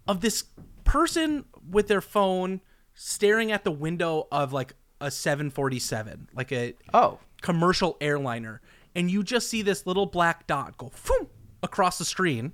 of 0.07 0.21
this 0.21 0.45
person 0.83 1.45
with 1.69 1.87
their 1.87 2.01
phone 2.01 2.61
staring 2.93 3.51
at 3.51 3.63
the 3.63 3.71
window 3.71 4.27
of 4.31 4.51
like 4.51 4.73
a 5.01 5.11
747, 5.11 6.29
like 6.33 6.51
a 6.51 6.75
Oh. 6.93 7.19
commercial 7.41 7.97
airliner, 7.99 8.61
and 8.95 9.09
you 9.11 9.23
just 9.23 9.49
see 9.49 9.61
this 9.61 9.85
little 9.85 10.05
black 10.05 10.47
dot 10.47 10.77
go 10.77 10.89
phoom, 10.89 11.27
across 11.63 11.97
the 11.97 12.05
screen 12.05 12.53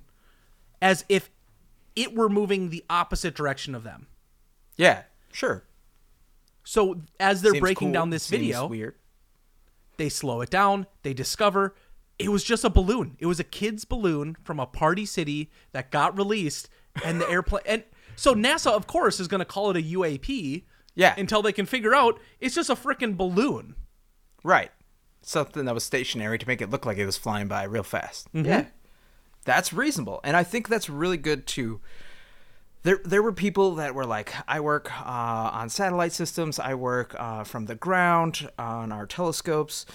as 0.82 1.04
if 1.08 1.30
it 1.96 2.14
were 2.14 2.28
moving 2.28 2.70
the 2.70 2.84
opposite 2.88 3.34
direction 3.34 3.74
of 3.74 3.82
them. 3.84 4.06
Yeah. 4.76 5.02
Sure. 5.32 5.64
So 6.64 7.00
as 7.18 7.42
they're 7.42 7.52
Seems 7.52 7.60
breaking 7.60 7.88
cool, 7.88 7.92
down 7.92 8.10
this 8.10 8.22
seems 8.24 8.42
video, 8.42 8.66
Weird. 8.66 8.94
they 9.96 10.08
slow 10.08 10.40
it 10.42 10.50
down, 10.50 10.86
they 11.02 11.14
discover 11.14 11.74
it 12.18 12.30
was 12.30 12.42
just 12.44 12.64
a 12.64 12.70
balloon. 12.70 13.16
It 13.20 13.26
was 13.26 13.38
a 13.40 13.44
kid's 13.44 13.84
balloon 13.84 14.36
from 14.42 14.58
a 14.60 14.66
party 14.66 15.06
city 15.06 15.50
that 15.72 15.90
got 15.90 16.16
released 16.16 16.68
and 17.04 17.20
the 17.20 17.28
airplane 17.30 17.62
and 17.64 17.84
so 18.16 18.34
NASA 18.34 18.72
of 18.72 18.86
course 18.88 19.20
is 19.20 19.28
going 19.28 19.38
to 19.38 19.44
call 19.44 19.70
it 19.70 19.76
a 19.76 19.82
UAP 19.82 20.64
Yeah. 20.98 21.14
until 21.16 21.42
they 21.42 21.52
can 21.52 21.64
figure 21.64 21.94
out 21.94 22.18
it's 22.40 22.54
just 22.54 22.70
a 22.70 22.74
freaking 22.74 23.16
balloon. 23.16 23.76
Right. 24.42 24.70
Something 25.22 25.64
that 25.64 25.74
was 25.74 25.84
stationary 25.84 26.38
to 26.38 26.46
make 26.46 26.60
it 26.60 26.70
look 26.70 26.84
like 26.84 26.98
it 26.98 27.06
was 27.06 27.16
flying 27.16 27.48
by 27.48 27.62
real 27.64 27.82
fast. 27.82 28.28
Yeah. 28.32 28.66
That's 29.44 29.72
reasonable. 29.72 30.20
And 30.24 30.36
I 30.36 30.42
think 30.42 30.68
that's 30.68 30.90
really 30.90 31.16
good 31.16 31.46
to 31.48 31.80
there 32.82 33.00
there 33.04 33.22
were 33.22 33.32
people 33.32 33.74
that 33.76 33.94
were 33.94 34.06
like 34.06 34.32
I 34.46 34.60
work 34.60 34.90
uh, 35.00 35.50
on 35.52 35.68
satellite 35.68 36.12
systems, 36.12 36.58
I 36.58 36.74
work 36.74 37.14
uh, 37.18 37.44
from 37.44 37.66
the 37.66 37.74
ground 37.74 38.48
on 38.58 38.92
our 38.92 39.06
telescopes. 39.06 39.86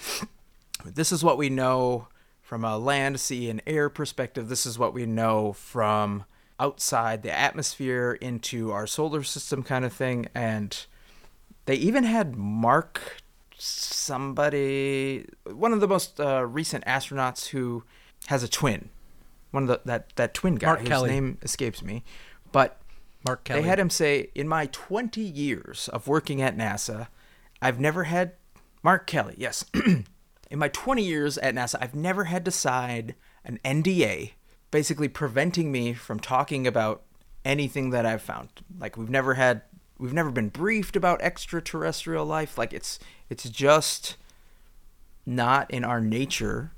This 0.86 1.12
is 1.12 1.24
what 1.24 1.38
we 1.38 1.50
know 1.50 2.08
from 2.42 2.64
a 2.66 2.78
land, 2.78 3.20
sea 3.20 3.50
and 3.50 3.62
air 3.66 3.90
perspective. 3.90 4.50
This 4.50 4.66
is 4.66 4.78
what 4.78 4.94
we 4.94 5.06
know 5.06 5.54
from 5.54 6.26
outside 6.60 7.24
the 7.24 7.32
atmosphere 7.32 8.18
into 8.22 8.72
our 8.72 8.86
solar 8.86 9.24
system 9.24 9.64
kind 9.64 9.86
of 9.86 9.94
thing 9.94 10.28
and 10.36 10.86
they 11.66 11.76
even 11.76 12.04
had 12.04 12.36
Mark 12.36 13.18
somebody 13.58 15.26
one 15.46 15.72
of 15.72 15.80
the 15.80 15.88
most 15.88 16.20
uh, 16.20 16.46
recent 16.46 16.84
astronauts 16.86 17.48
who 17.50 17.84
has 18.28 18.44
a 18.44 18.48
twin. 18.48 18.90
One 19.52 19.64
of 19.64 19.70
the 19.70 19.82
that 19.86 20.16
that 20.16 20.34
twin 20.34 20.56
guy 20.56 20.68
Mark 20.68 20.80
whose 20.80 20.90
Kelly. 20.90 21.10
name 21.10 21.38
escapes 21.42 21.82
me. 21.82 22.04
But 22.52 22.82
Mark 23.26 23.44
Kelly. 23.44 23.62
they 23.62 23.68
had 23.68 23.80
him 23.80 23.90
say 23.90 24.30
in 24.36 24.48
my 24.48 24.68
20 24.68 25.22
years 25.22 25.88
of 25.90 26.08
working 26.08 26.42
at 26.42 26.58
NASA 26.58 27.08
I've 27.62 27.80
never 27.80 28.04
had 28.06 28.34
Mark 28.82 29.08
Kelly. 29.08 29.36
Yes. 29.38 29.64
In 30.52 30.60
my 30.60 30.68
20 30.68 31.04
years 31.04 31.38
at 31.40 31.56
NASA 31.56 31.76
I've 31.82 31.96
never 31.96 32.26
had 32.26 32.46
to 32.46 32.52
sign 32.52 33.16
an 33.44 33.60
NDA 33.66 34.34
basically 34.70 35.08
preventing 35.08 35.72
me 35.72 35.94
from 35.94 36.20
talking 36.20 36.68
about 36.68 37.04
anything 37.46 37.92
that 37.92 38.06
I've 38.06 38.22
found. 38.22 38.50
Like 38.78 38.98
we've 38.98 39.10
never 39.10 39.36
had 39.36 39.62
we've 40.04 40.14
never 40.14 40.32
been 40.32 40.50
briefed 40.50 40.98
about 40.98 41.22
extraterrestrial 41.22 42.26
life. 42.26 42.58
Like 42.58 42.74
it's 42.74 43.00
it's 43.30 43.50
just 43.50 44.18
not 45.26 45.72
in 45.72 45.86
our 45.86 46.02
nature 46.02 46.74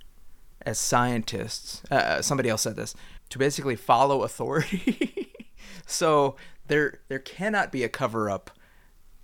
as 0.63 0.77
scientists 0.77 1.81
uh, 1.89 2.21
somebody 2.21 2.49
else 2.49 2.61
said 2.61 2.75
this 2.75 2.93
to 3.29 3.39
basically 3.39 3.75
follow 3.75 4.23
authority. 4.23 5.31
So 5.87 6.35
there 6.65 6.99
there 7.09 7.19
cannot 7.19 7.71
be 7.71 7.83
a 7.83 7.89
cover 7.89 8.27
up 8.27 8.49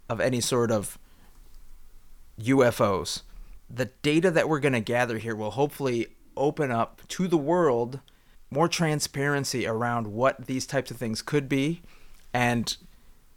of 0.07 0.19
any 0.19 0.39
sort 0.39 0.69
of 0.69 0.99
UFOs 2.39 3.23
the 3.67 3.85
data 4.03 4.29
that 4.29 4.47
we're 4.47 4.59
going 4.59 4.73
to 4.73 4.79
gather 4.79 5.17
here 5.17 5.35
will 5.35 5.51
hopefully 5.51 6.07
open 6.37 6.69
up 6.69 7.01
to 7.07 7.27
the 7.27 7.37
world 7.37 7.99
more 8.51 8.67
transparency 8.67 9.65
around 9.65 10.07
what 10.07 10.45
these 10.45 10.67
types 10.67 10.91
of 10.91 10.97
things 10.97 11.23
could 11.23 11.49
be 11.49 11.81
and 12.31 12.77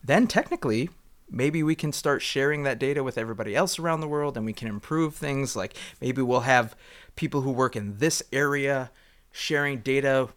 then 0.05 0.27
technically 0.27 0.91
maybe 1.31 1.63
we 1.63 1.75
can 1.75 1.93
start 1.93 2.23
sharing 2.23 2.63
that 2.63 2.79
data 2.79 3.03
with 3.03 3.17
everybody 3.17 3.57
else 3.57 3.79
around 3.79 4.01
the 4.01 4.09
world 4.09 4.37
and 4.37 4.45
we 4.45 4.53
can 4.53 4.69
improve 4.69 5.15
things 5.15 5.57
like 5.57 5.75
maybe 6.01 6.21
we'll 6.21 6.41
have 6.41 6.77
people 7.17 7.41
who 7.41 7.51
work 7.51 7.75
in 7.75 7.99
this 7.99 8.23
area 8.33 8.91
sharing 9.33 9.79
data 9.79 10.29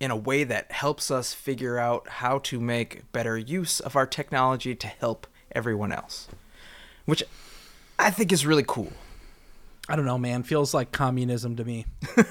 in 0.00 0.10
a 0.10 0.16
way 0.16 0.42
that 0.42 0.72
helps 0.72 1.10
us 1.10 1.32
figure 1.32 1.78
out 1.78 2.08
how 2.08 2.38
to 2.38 2.58
make 2.58 3.10
better 3.12 3.38
use 3.38 3.78
of 3.78 3.94
our 3.94 4.06
technology 4.06 4.74
to 4.74 4.86
help 4.86 5.26
everyone 5.52 5.92
else 5.92 6.28
which 7.04 7.22
i 7.98 8.10
think 8.10 8.32
is 8.32 8.46
really 8.46 8.64
cool 8.66 8.92
I 9.88 9.96
don't 9.96 10.06
know, 10.06 10.18
man. 10.18 10.44
Feels 10.44 10.72
like 10.72 10.92
communism 10.92 11.56
to 11.56 11.64
me. 11.64 11.86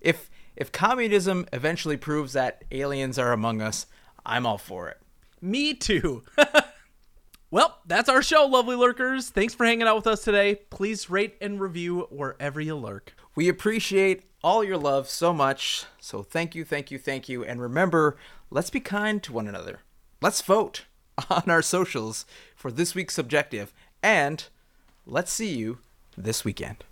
if 0.00 0.30
if 0.56 0.72
communism 0.72 1.46
eventually 1.52 1.96
proves 1.96 2.32
that 2.34 2.64
aliens 2.70 3.18
are 3.18 3.32
among 3.32 3.62
us 3.62 3.86
i'm 4.28 4.46
all 4.46 4.58
for 4.58 4.88
it 4.88 4.98
Me 5.40 5.74
too. 5.74 6.24
well, 7.50 7.78
that's 7.86 8.08
our 8.08 8.22
show, 8.22 8.46
lovely 8.46 8.76
lurkers. 8.76 9.30
Thanks 9.30 9.54
for 9.54 9.64
hanging 9.64 9.86
out 9.86 9.96
with 9.96 10.06
us 10.06 10.24
today. 10.24 10.56
Please 10.70 11.08
rate 11.10 11.36
and 11.40 11.60
review 11.60 12.08
wherever 12.10 12.60
you 12.60 12.74
lurk. 12.74 13.14
We 13.34 13.48
appreciate 13.48 14.24
all 14.42 14.64
your 14.64 14.78
love 14.78 15.08
so 15.08 15.32
much. 15.32 15.84
So 16.00 16.22
thank 16.22 16.54
you, 16.54 16.64
thank 16.64 16.90
you, 16.90 16.98
thank 16.98 17.28
you. 17.28 17.44
And 17.44 17.60
remember, 17.60 18.16
let's 18.50 18.70
be 18.70 18.80
kind 18.80 19.22
to 19.22 19.32
one 19.32 19.46
another. 19.48 19.80
Let's 20.20 20.42
vote 20.42 20.86
on 21.30 21.44
our 21.46 21.62
socials 21.62 22.26
for 22.56 22.72
this 22.72 22.94
week's 22.94 23.18
objective. 23.18 23.72
And 24.02 24.44
let's 25.06 25.32
see 25.32 25.54
you 25.54 25.78
this 26.16 26.44
weekend. 26.44 26.84